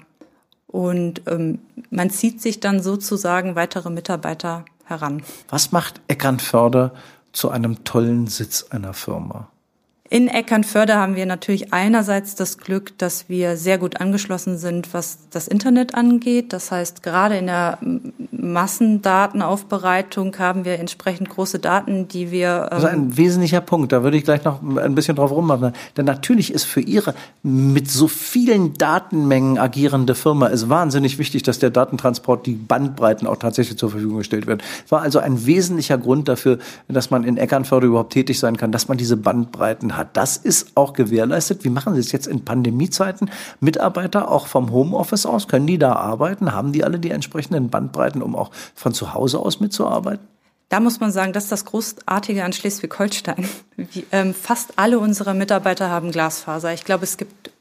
Und 0.67 1.21
ähm, 1.27 1.59
man 1.89 2.09
zieht 2.09 2.41
sich 2.41 2.59
dann 2.59 2.81
sozusagen 2.81 3.55
weitere 3.55 3.89
Mitarbeiter 3.89 4.65
heran. 4.85 5.23
Was 5.49 5.71
macht 5.71 6.01
Eckernförde 6.07 6.91
zu 7.35 7.49
einem 7.49 7.83
tollen 7.83 8.27
Sitz 8.27 8.67
einer 8.69 8.93
Firma? 8.93 9.49
In 10.07 10.27
Eckernförde 10.27 10.95
haben 10.95 11.15
wir 11.15 11.25
natürlich 11.25 11.73
einerseits 11.73 12.35
das 12.35 12.59
Glück, 12.59 12.95
dass 12.99 13.27
wir 13.27 13.57
sehr 13.57 13.79
gut 13.79 13.99
angeschlossen 13.99 14.57
sind, 14.59 14.93
was 14.93 15.29
das 15.31 15.47
Internet 15.47 15.95
angeht. 15.95 16.53
Das 16.53 16.71
heißt, 16.71 17.01
gerade 17.01 17.37
in 17.37 17.47
der 17.47 17.79
Massendatenaufbereitung 18.45 20.37
haben 20.37 20.65
wir 20.65 20.79
entsprechend 20.79 21.29
große 21.29 21.59
Daten, 21.59 22.07
die 22.07 22.31
wir. 22.31 22.69
Ähm 22.71 22.75
also 22.75 22.87
ein 22.87 23.17
wesentlicher 23.17 23.61
Punkt, 23.61 23.91
da 23.91 24.03
würde 24.03 24.17
ich 24.17 24.23
gleich 24.23 24.43
noch 24.43 24.61
ein 24.61 24.95
bisschen 24.95 25.15
drauf 25.15 25.31
rummachen. 25.31 25.73
Denn 25.97 26.05
natürlich 26.05 26.53
ist 26.53 26.63
für 26.63 26.81
Ihre 26.81 27.13
mit 27.43 27.89
so 27.89 28.07
vielen 28.07 28.73
Datenmengen 28.73 29.57
agierende 29.57 30.15
Firma 30.15 30.47
es 30.49 30.69
wahnsinnig 30.69 31.17
wichtig, 31.17 31.43
dass 31.43 31.59
der 31.59 31.69
Datentransport, 31.69 32.45
die 32.45 32.55
Bandbreiten 32.55 33.27
auch 33.27 33.37
tatsächlich 33.37 33.77
zur 33.77 33.91
Verfügung 33.91 34.19
gestellt 34.19 34.47
werden. 34.47 34.61
War 34.89 35.01
also 35.01 35.19
ein 35.19 35.45
wesentlicher 35.45 35.97
Grund 35.97 36.27
dafür, 36.27 36.59
dass 36.87 37.09
man 37.11 37.23
in 37.23 37.37
Eckernförde 37.37 37.87
überhaupt 37.87 38.13
tätig 38.13 38.39
sein 38.39 38.57
kann, 38.57 38.71
dass 38.71 38.87
man 38.87 38.97
diese 38.97 39.17
Bandbreiten 39.17 39.97
hat. 39.97 40.15
Das 40.15 40.37
ist 40.37 40.71
auch 40.75 40.93
gewährleistet. 40.93 41.63
Wie 41.63 41.69
machen 41.69 41.93
Sie 41.95 41.99
es 41.99 42.11
jetzt 42.11 42.27
in 42.27 42.45
Pandemiezeiten? 42.45 43.29
Mitarbeiter 43.59 44.31
auch 44.31 44.47
vom 44.47 44.71
Homeoffice 44.71 45.25
aus, 45.25 45.47
können 45.47 45.67
die 45.67 45.77
da 45.77 45.93
arbeiten? 45.93 46.53
Haben 46.53 46.71
die 46.71 46.83
alle 46.83 46.99
die 46.99 47.11
entsprechenden 47.11 47.69
Bandbreiten, 47.69 48.21
um 48.21 48.34
auch 48.35 48.51
von 48.73 48.93
zu 48.93 49.13
Hause 49.13 49.39
aus 49.39 49.59
mitzuarbeiten? 49.59 50.27
Da 50.69 50.79
muss 50.79 50.99
man 50.99 51.11
sagen, 51.11 51.31
das 51.31 51.45
ist 51.45 51.51
das 51.51 51.65
Großartige 51.65 52.43
an 52.43 52.53
Schleswig-Holstein. 52.53 53.47
Ähm, 54.13 54.33
fast 54.33 54.73
alle 54.77 54.99
unserer 54.99 55.33
Mitarbeiter 55.33 55.89
haben 55.89 56.11
Glasfaser. 56.11 56.73
Ich 56.73 56.85
glaube, 56.85 57.03
es 57.03 57.17
gibt 57.17 57.51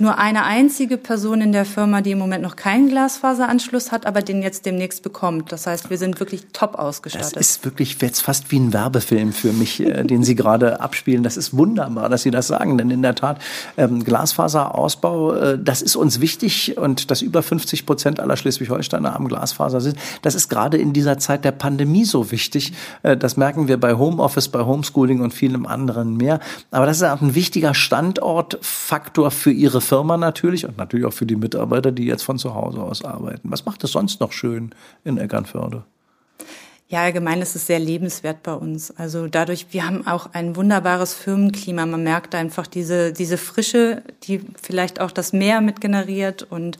nur 0.00 0.18
eine 0.18 0.44
einzige 0.44 0.96
Person 0.96 1.40
in 1.40 1.52
der 1.52 1.64
Firma, 1.64 2.00
die 2.00 2.12
im 2.12 2.18
Moment 2.18 2.42
noch 2.42 2.56
keinen 2.56 2.88
Glasfaseranschluss 2.88 3.92
hat, 3.92 4.06
aber 4.06 4.22
den 4.22 4.42
jetzt 4.42 4.66
demnächst 4.66 5.02
bekommt. 5.02 5.52
Das 5.52 5.66
heißt, 5.66 5.90
wir 5.90 5.98
sind 5.98 6.20
wirklich 6.20 6.46
top 6.52 6.74
ausgestattet. 6.76 7.36
Das 7.36 7.50
ist 7.50 7.64
wirklich 7.64 8.00
jetzt 8.00 8.20
fast 8.20 8.50
wie 8.50 8.58
ein 8.58 8.72
Werbefilm 8.72 9.32
für 9.32 9.52
mich, 9.52 9.80
äh, 9.80 10.04
den 10.04 10.22
Sie 10.22 10.34
gerade 10.34 10.80
abspielen. 10.80 11.22
Das 11.22 11.36
ist 11.36 11.56
wunderbar, 11.56 12.08
dass 12.08 12.22
Sie 12.22 12.30
das 12.30 12.46
sagen, 12.46 12.76
denn 12.78 12.90
in 12.90 13.02
der 13.02 13.14
Tat 13.14 13.40
ähm, 13.76 14.04
Glasfaserausbau, 14.04 15.32
äh, 15.34 15.58
das 15.58 15.82
ist 15.82 15.96
uns 15.96 16.20
wichtig 16.20 16.76
und 16.76 17.10
dass 17.10 17.22
über 17.22 17.42
50 17.42 17.86
Prozent 17.86 18.20
aller 18.20 18.36
Schleswig-Holsteiner 18.36 19.16
am 19.16 19.28
Glasfaser 19.28 19.80
sind, 19.80 19.96
das 20.22 20.34
ist 20.34 20.48
gerade 20.48 20.76
in 20.76 20.92
dieser 20.92 21.18
Zeit 21.18 21.44
der 21.44 21.52
Pandemie 21.52 22.04
so 22.04 22.30
wichtig. 22.30 22.72
Äh, 23.02 23.16
das 23.16 23.36
merken 23.36 23.68
wir 23.68 23.78
bei 23.78 23.94
Homeoffice, 23.94 24.48
bei 24.48 24.60
Homeschooling 24.60 25.20
und 25.20 25.32
vielem 25.32 25.66
anderen 25.66 26.16
mehr. 26.16 26.40
Aber 26.70 26.86
das 26.86 26.98
ist 26.98 27.02
auch 27.04 27.22
ein 27.22 27.34
wichtiger 27.34 27.74
Standortfaktor 27.74 29.30
für 29.30 29.50
Ihre 29.50 29.80
Firma 29.86 30.16
natürlich 30.16 30.66
und 30.66 30.76
natürlich 30.76 31.06
auch 31.06 31.12
für 31.12 31.26
die 31.26 31.36
Mitarbeiter, 31.36 31.92
die 31.92 32.04
jetzt 32.04 32.22
von 32.22 32.38
zu 32.38 32.54
Hause 32.54 32.80
aus 32.80 33.04
arbeiten. 33.04 33.50
Was 33.50 33.64
macht 33.64 33.82
es 33.84 33.92
sonst 33.92 34.20
noch 34.20 34.32
schön 34.32 34.74
in 35.04 35.18
Eckernförde? 35.18 35.84
Ja, 36.88 37.02
allgemein 37.02 37.42
ist 37.42 37.56
es 37.56 37.66
sehr 37.66 37.80
lebenswert 37.80 38.44
bei 38.44 38.52
uns. 38.52 38.92
Also 38.96 39.26
dadurch, 39.26 39.66
wir 39.70 39.84
haben 39.86 40.06
auch 40.06 40.32
ein 40.34 40.54
wunderbares 40.54 41.14
Firmenklima. 41.14 41.84
Man 41.84 42.04
merkt 42.04 42.34
einfach 42.36 42.68
diese, 42.68 43.12
diese 43.12 43.38
Frische, 43.38 44.02
die 44.22 44.40
vielleicht 44.62 45.00
auch 45.00 45.10
das 45.10 45.32
Meer 45.32 45.60
mit 45.60 45.80
generiert. 45.80 46.44
Und 46.44 46.78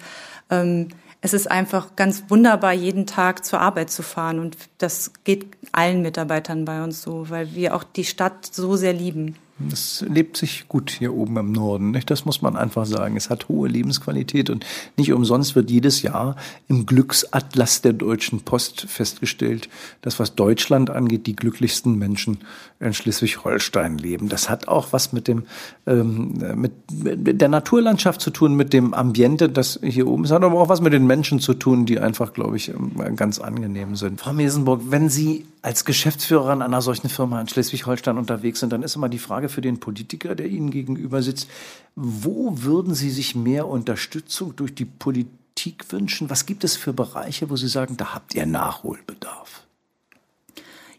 ähm, 0.49 0.88
es 1.23 1.33
ist 1.33 1.51
einfach 1.51 1.97
ganz 1.97 2.25
wunderbar, 2.29 2.73
jeden 2.73 3.07
Tag 3.07 3.45
zur 3.45 3.61
Arbeit 3.61 3.90
zu 3.90 4.05
fahren. 4.05 4.38
Und 4.38 4.57
das 4.79 5.12
geht 5.25 5.47
allen 5.73 6.03
Mitarbeitern 6.03 6.64
bei 6.64 6.85
uns 6.85 7.03
so, 7.03 7.29
weil 7.29 7.57
wir 7.57 7.75
auch 7.75 7.83
die 7.83 8.05
Stadt 8.05 8.47
so 8.47 8.77
sehr 8.77 8.92
lieben. 8.92 9.35
Es 9.73 10.05
lebt 10.07 10.37
sich 10.37 10.69
gut 10.69 10.90
hier 10.90 11.14
oben 11.14 11.38
im 11.38 11.53
Norden. 11.53 11.90
Nicht? 11.90 12.11
Das 12.11 12.27
muss 12.27 12.42
man 12.42 12.57
einfach 12.57 12.85
sagen. 12.85 13.16
Es 13.16 13.31
hat 13.31 13.49
hohe 13.49 13.69
Lebensqualität 13.69 14.51
und 14.51 14.66
nicht 14.99 15.12
umsonst 15.12 15.57
wird 15.57 15.71
jedes 15.71 16.03
Jahr 16.03 16.37
im 16.69 16.85
Glücksatlas 16.85 17.81
der 17.81 17.95
Deutschen 17.95 18.42
Post 18.42 18.83
festgestellt, 18.83 19.71
dass 20.03 20.21
was 20.21 20.35
Deutschland 20.35 20.90
angeht, 20.90 21.27
die 21.27 21.35
glücklichsten 21.35 21.99
Menschen 21.99 22.38
in 22.81 22.92
Schleswig-Holstein 22.92 23.97
leben. 23.97 24.29
Das 24.29 24.51
hat 24.51 24.69
auch 24.69 24.92
was 24.92 25.14
mit 25.14 25.27
dem 25.27 25.45
ähm, 25.87 26.35
mit, 26.55 26.73
der 26.90 27.49
Naturlandschaft 27.49 28.21
zu 28.21 28.31
tun, 28.31 28.55
mit 28.55 28.75
dem 28.75 28.92
Ambiente, 28.92 29.49
das 29.49 29.81
hier 29.83 30.07
oben 30.07 30.25
ist. 30.25 30.33
Hat 30.33 30.45
aber 30.45 30.61
auch 30.61 30.69
was 30.69 30.83
mit 30.83 30.92
den 30.92 31.07
Menschen 31.07 31.40
zu 31.40 31.55
tun, 31.55 31.87
die 31.87 31.99
einfach, 31.99 32.35
glaube 32.35 32.59
ich, 32.59 32.73
ganz 33.16 33.38
angenehm 33.38 33.97
sind. 33.97 34.21
Frau 34.21 34.35
Mesenburg, 34.35 34.83
wenn 34.90 35.09
Sie 35.09 35.47
als 35.66 35.85
Geschäftsführerin 35.85 36.62
einer 36.62 36.81
solchen 36.81 37.09
Firma 37.09 37.40
in 37.40 37.48
Schleswig-Holstein 37.48 38.18
unterwegs 38.18 38.61
sind, 38.61 38.72
dann 38.72 38.85
ist 38.85 38.94
immer 38.94 39.09
die 39.09 39.18
Frage 39.18 39.48
für 39.48 39.61
den 39.61 39.81
Politiker, 39.81 40.37
der 40.37 40.46
Ihnen 40.46 40.70
gegenüber 40.70 41.22
sitzt, 41.22 41.48
wo 41.96 42.62
würden 42.62 42.94
Sie 42.94 43.11
sich 43.11 43.35
mehr 43.35 43.66
Unterstützung 43.66 44.55
durch 44.55 44.76
die 44.76 44.85
Politik 44.85 45.90
wünschen? 45.90 46.31
Was 46.31 46.46
gibt 46.46 46.62
es 46.62 46.76
für 46.76 46.92
Bereiche, 46.92 47.50
wo 47.50 47.57
Sie 47.57 47.66
sagen, 47.66 47.96
da 47.96 48.14
habt 48.14 48.37
ihr 48.37 48.46
Nachholbedarf? 48.46 49.64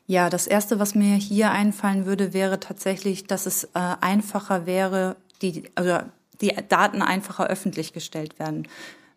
Ja, 0.05 0.29
das 0.29 0.47
Erste, 0.47 0.79
was 0.79 0.95
mir 0.95 1.15
hier 1.15 1.51
einfallen 1.51 2.05
würde, 2.05 2.33
wäre 2.33 2.59
tatsächlich, 2.59 3.25
dass 3.25 3.45
es 3.45 3.63
äh, 3.63 3.69
einfacher 4.01 4.65
wäre, 4.65 5.15
die, 5.41 5.63
also 5.75 5.99
die 6.41 6.53
Daten 6.67 7.01
einfacher 7.01 7.47
öffentlich 7.47 7.93
gestellt 7.93 8.37
werden. 8.37 8.67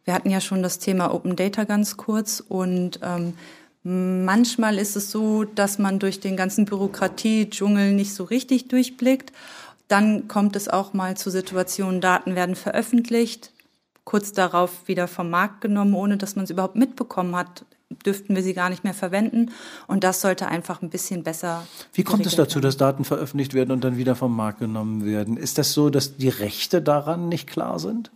Wir 0.05 0.15
hatten 0.15 0.31
ja 0.31 0.41
schon 0.41 0.63
das 0.63 0.79
Thema 0.79 1.13
Open 1.13 1.35
Data 1.35 1.65
ganz 1.65 1.97
kurz 1.97 2.39
und 2.39 3.01
ähm, 3.03 3.35
Manchmal 3.83 4.79
ist 4.79 4.95
es 4.97 5.11
so, 5.11 5.45
dass 5.45 5.79
man 5.79 5.99
durch 5.99 6.21
den 6.21 6.37
ganzen 6.37 6.67
Bürokratie-Dschungel 6.67 7.93
nicht 7.93 8.15
so 8.15 8.25
richtig 8.25 8.69
durchblickt. 8.69 9.33
Dann 9.89 10.29
kommt 10.29 10.55
es 10.55 10.69
auch 10.69 10.93
mal 10.93 11.17
zu 11.17 11.31
Situationen, 11.31 12.01
Daten 12.01 12.35
werden 12.35 12.57
veröffentlicht, 12.57 13.53
kurz 14.05 14.33
darauf 14.33 14.87
wieder 14.87 15.09
vom 15.09 15.31
Markt 15.31 15.63
genommen, 15.63 15.95
ohne 15.95 16.17
dass 16.17 16.37
man 16.37 16.45
es 16.45 16.51
überhaupt 16.51 16.77
mitbekommen 16.77 17.35
hat, 17.35 17.65
dürften 18.07 18.37
wir 18.37 18.43
sie 18.43 18.55
gar 18.55 18.71
nicht 18.71 18.85
mehr 18.85 18.95
verwenden. 18.95 19.51
Und 19.87 20.05
das 20.05 20.21
sollte 20.21 20.47
einfach 20.47 20.83
ein 20.83 20.91
bisschen 20.91 21.23
besser. 21.23 21.67
Wie 21.93 22.05
kommt 22.05 22.27
es 22.27 22.37
dazu, 22.37 22.57
werden. 22.57 22.63
dass 22.63 22.77
Daten 22.77 23.05
veröffentlicht 23.05 23.55
werden 23.55 23.73
und 23.73 23.83
dann 23.83 23.97
wieder 23.97 24.15
vom 24.15 24.35
Markt 24.37 24.61
genommen 24.61 25.05
werden? 25.05 25.37
Ist 25.37 25.59
das 25.59 25.73
so, 25.73 25.91
dass 25.91 26.17
die 26.17 26.29
Rechte 26.29 26.83
daran 26.83 27.29
nicht 27.29 27.49
klar 27.49 27.79
sind? 27.79 28.11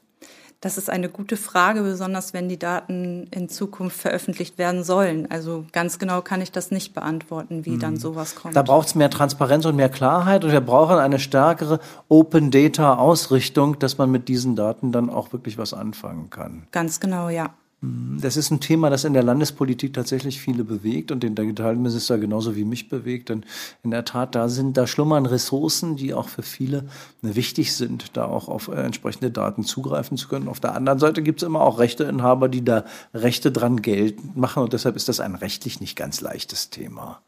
Das 0.65 0.79
ist 0.79 0.89
eine 0.89 1.11
gute 1.11 1.37
Frage, 1.37 1.83
besonders 1.83 2.33
wenn 2.33 2.49
die 2.49 2.59
Daten 2.59 3.27
in 3.31 3.51
Zukunft 3.51 4.01
veröffentlicht 4.01 4.57
werden 4.57 4.83
sollen. 4.83 5.31
Also 5.31 5.67
ganz 5.73 5.99
genau 5.99 6.23
kann 6.23 6.41
ich 6.41 6.53
das 6.53 6.71
nicht 6.71 6.95
beantworten, 6.95 7.67
wie 7.67 7.73
mhm. 7.73 7.81
dann 7.81 7.97
sowas 7.99 8.35
kommt. 8.35 8.57
Da 8.57 8.63
braucht 8.63 8.87
es 8.87 8.95
mehr 8.95 9.11
Transparenz 9.11 9.67
und 9.67 9.77
mehr 9.77 9.91
Klarheit 9.91 10.43
und 10.43 10.53
wir 10.53 10.63
brauchen 10.63 10.97
eine 10.97 11.19
stärkere 11.19 11.81
Open 12.09 12.51
Data 12.51 12.95
Ausrichtung, 12.95 13.79
dass 13.79 13.99
man 13.99 14.11
mit 14.11 14.27
diesen 14.29 14.57
Daten 14.57 14.91
dann 14.91 15.11
auch 15.11 15.35
wirklich 15.35 15.59
was 15.59 15.75
anfangen 15.75 16.31
kann. 16.31 16.67
Ganz 16.73 16.99
genau, 16.99 17.29
ja. 17.29 17.51
Das 18.21 18.37
ist 18.37 18.51
ein 18.51 18.61
Thema, 18.61 18.91
das 18.91 19.05
in 19.05 19.13
der 19.13 19.23
Landespolitik 19.23 19.93
tatsächlich 19.93 20.41
viele 20.41 20.65
bewegt 20.65 21.11
und 21.11 21.23
den 21.23 21.35
Digitalminister 21.35 22.19
genauso 22.19 22.57
wie 22.57 22.65
mich 22.65 22.89
bewegt. 22.89 23.29
Denn 23.29 23.45
in 23.83 23.91
der 23.91 24.05
Tat, 24.05 24.35
da 24.35 24.49
sind, 24.49 24.77
da 24.77 24.87
schlummern 24.87 25.27
Ressourcen, 25.27 25.97
die 25.97 26.15
auch 26.15 26.29
für 26.29 26.43
viele 26.43 26.85
wichtig 27.23 27.75
sind, 27.75 28.17
da 28.17 28.25
auch 28.27 28.49
auf 28.49 28.69
äh, 28.69 28.83
entsprechende 28.83 29.31
Daten 29.31 29.65
zugreifen 29.65 30.17
zu 30.17 30.29
können. 30.29 30.49
Auf 30.49 30.61
der 30.61 30.75
anderen 30.75 30.99
Seite 30.99 31.23
gibt 31.23 31.43
es 31.43 31.47
immer 31.47 31.61
auch 31.61 31.79
Rechteinhaber, 31.79 32.49
die 32.49 32.65
da 32.65 32.85
Rechte 33.13 33.51
dran 33.51 33.83
geltend 33.83 34.37
machen 34.37 34.63
und 34.63 34.73
deshalb 34.73 34.97
ist 34.97 35.09
das 35.09 35.21
ein 35.21 35.35
rechtlich 35.35 35.81
nicht 35.81 35.97
ganz 35.97 36.21
leichtes 36.21 36.71
Thema. 36.71 37.21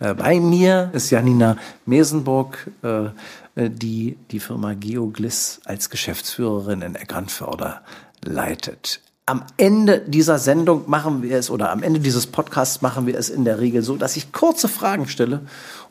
Äh, 0.00 0.14
bei 0.14 0.40
mir 0.40 0.90
ist 0.92 1.10
Janina 1.10 1.56
Mesenburg, 1.86 2.70
äh, 2.82 3.10
die 3.56 4.16
die 4.30 4.40
Firma 4.40 4.74
Geogliss 4.74 5.60
als 5.64 5.90
Geschäftsführerin 5.90 6.82
in 6.82 6.94
Eckernförder 6.94 7.82
leitet 8.24 9.00
am 9.32 9.44
Ende 9.56 10.00
dieser 10.00 10.38
Sendung 10.38 10.90
machen 10.90 11.22
wir 11.22 11.38
es 11.38 11.48
oder 11.48 11.70
am 11.70 11.82
Ende 11.82 12.00
dieses 12.00 12.26
Podcasts 12.26 12.82
machen 12.82 13.06
wir 13.06 13.18
es 13.18 13.30
in 13.30 13.46
der 13.46 13.60
Regel 13.60 13.82
so, 13.82 13.96
dass 13.96 14.14
ich 14.18 14.30
kurze 14.30 14.68
Fragen 14.68 15.08
stelle 15.08 15.40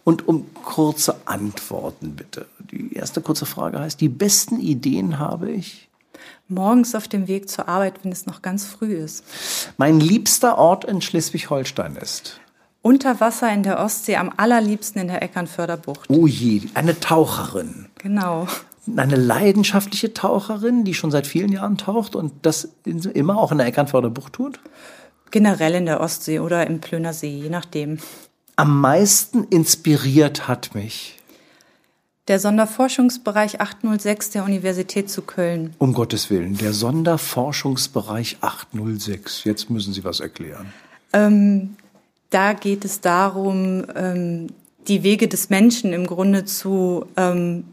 und 0.03 0.27
um 0.27 0.53
kurze 0.53 1.15
Antworten 1.25 2.11
bitte. 2.11 2.45
Die 2.71 2.93
erste 2.93 3.19
kurze 3.19 3.47
Frage 3.47 3.79
heißt, 3.79 3.99
die 3.99 4.09
besten 4.09 4.59
Ideen 4.59 5.17
habe 5.17 5.49
ich? 5.49 5.89
Morgens 6.49 6.93
auf 6.93 7.07
dem 7.07 7.27
Weg 7.27 7.49
zur 7.49 7.67
Arbeit, 7.67 7.95
wenn 8.03 8.11
es 8.11 8.27
noch 8.27 8.43
ganz 8.43 8.67
früh 8.67 8.93
ist. 8.93 9.23
Mein 9.77 9.99
liebster 9.99 10.59
Ort 10.59 10.85
in 10.85 11.01
Schleswig-Holstein 11.01 11.95
ist? 11.95 12.39
Unter 12.83 13.19
Wasser 13.21 13.51
in 13.51 13.63
der 13.63 13.79
Ostsee, 13.79 14.17
am 14.17 14.31
allerliebsten 14.37 15.01
in 15.01 15.07
der 15.07 15.23
Eckernförderbucht. 15.23 16.11
Oh 16.11 16.27
je, 16.27 16.61
eine 16.75 16.99
Taucherin. 16.99 17.87
Genau 17.95 18.45
eine 18.95 19.15
leidenschaftliche 19.15 20.13
Taucherin, 20.13 20.83
die 20.83 20.93
schon 20.93 21.11
seit 21.11 21.27
vielen 21.27 21.51
Jahren 21.51 21.77
taucht 21.77 22.15
und 22.15 22.33
das 22.41 22.69
immer 22.85 23.37
auch 23.37 23.51
in 23.51 23.57
der 23.57 23.67
Eckernförder 23.67 24.09
Bucht 24.09 24.33
tut? 24.33 24.59
Generell 25.29 25.75
in 25.75 25.85
der 25.85 26.01
Ostsee 26.01 26.39
oder 26.39 26.67
im 26.67 26.81
Plöner 26.81 27.13
See, 27.13 27.37
je 27.37 27.49
nachdem. 27.49 27.99
Am 28.55 28.81
meisten 28.81 29.45
inspiriert 29.45 30.47
hat 30.47 30.75
mich 30.75 31.21
der 32.27 32.39
Sonderforschungsbereich 32.39 33.59
806 33.59 34.29
der 34.29 34.43
Universität 34.45 35.09
zu 35.09 35.21
Köln. 35.21 35.73
Um 35.79 35.93
Gottes 35.93 36.29
Willen, 36.29 36.57
der 36.57 36.71
Sonderforschungsbereich 36.71 38.37
806. 38.41 39.43
Jetzt 39.43 39.69
müssen 39.69 39.93
Sie 39.93 40.03
was 40.03 40.19
erklären. 40.19 40.71
Ähm, 41.13 41.75
da 42.29 42.53
geht 42.53 42.85
es 42.85 43.01
darum, 43.01 43.85
ähm, 43.95 44.47
die 44.87 45.03
Wege 45.03 45.27
des 45.27 45.49
Menschen 45.49 45.93
im 45.93 46.07
Grunde 46.07 46.45
zu 46.45 47.05
ähm, 47.17 47.65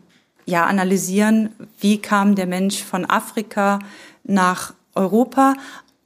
ja, 0.48 0.64
analysieren, 0.64 1.50
wie 1.78 1.98
kam 1.98 2.34
der 2.34 2.46
Mensch 2.46 2.82
von 2.82 3.04
Afrika 3.04 3.80
nach 4.24 4.72
Europa, 4.94 5.52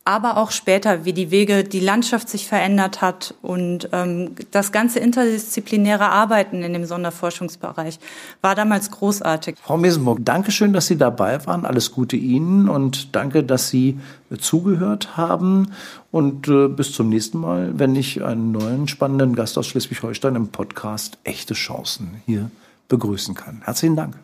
aber 0.05 0.37
auch 0.37 0.50
später, 0.50 1.05
wie 1.05 1.12
die 1.12 1.31
Wege, 1.31 1.62
die 1.62 1.78
Landschaft 1.78 2.28
sich 2.28 2.48
verändert 2.48 3.00
hat 3.00 3.37
und 3.40 3.88
ähm, 3.92 4.31
das 4.50 4.72
ganze 4.72 4.98
interdisziplinäre 4.98 6.09
Arbeiten 6.09 6.64
in 6.64 6.72
dem 6.72 6.87
Sonderforschungsbereich 6.87 8.00
war 8.40 8.57
damals 8.57 8.90
großartig. 8.90 9.59
Frau 9.62 9.76
Mesenburg, 9.76 10.18
danke 10.22 10.50
schön, 10.50 10.72
dass 10.72 10.88
Sie 10.88 10.96
dabei 10.96 11.46
waren. 11.46 11.64
Alles 11.64 11.92
Gute 11.92 12.16
Ihnen 12.16 12.68
und 12.68 13.14
danke, 13.14 13.44
dass 13.44 13.68
Sie 13.68 14.00
zugehört 14.40 15.16
haben. 15.16 15.70
Und 16.11 16.48
äh, 16.48 16.66
bis 16.66 16.92
zum 16.92 17.09
nächsten 17.11 17.38
Mal, 17.38 17.70
wenn 17.78 17.94
ich 17.94 18.24
einen 18.24 18.50
neuen 18.50 18.88
spannenden 18.88 19.37
Gast 19.37 19.57
aus 19.57 19.68
Schleswig-Holstein 19.68 20.35
im 20.35 20.48
Podcast 20.48 21.18
Echte 21.22 21.55
Chancen 21.55 22.16
hier 22.26 22.50
begrüßen 22.88 23.35
kann. 23.35 23.62
Herzlichen 23.64 23.94
Dank. 23.94 24.16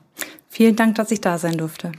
Vielen 0.49 0.77
Dank, 0.77 0.97
dass 0.97 1.11
ich 1.11 1.21
da 1.21 1.39
sein 1.39 1.59
durfte. 1.59 1.93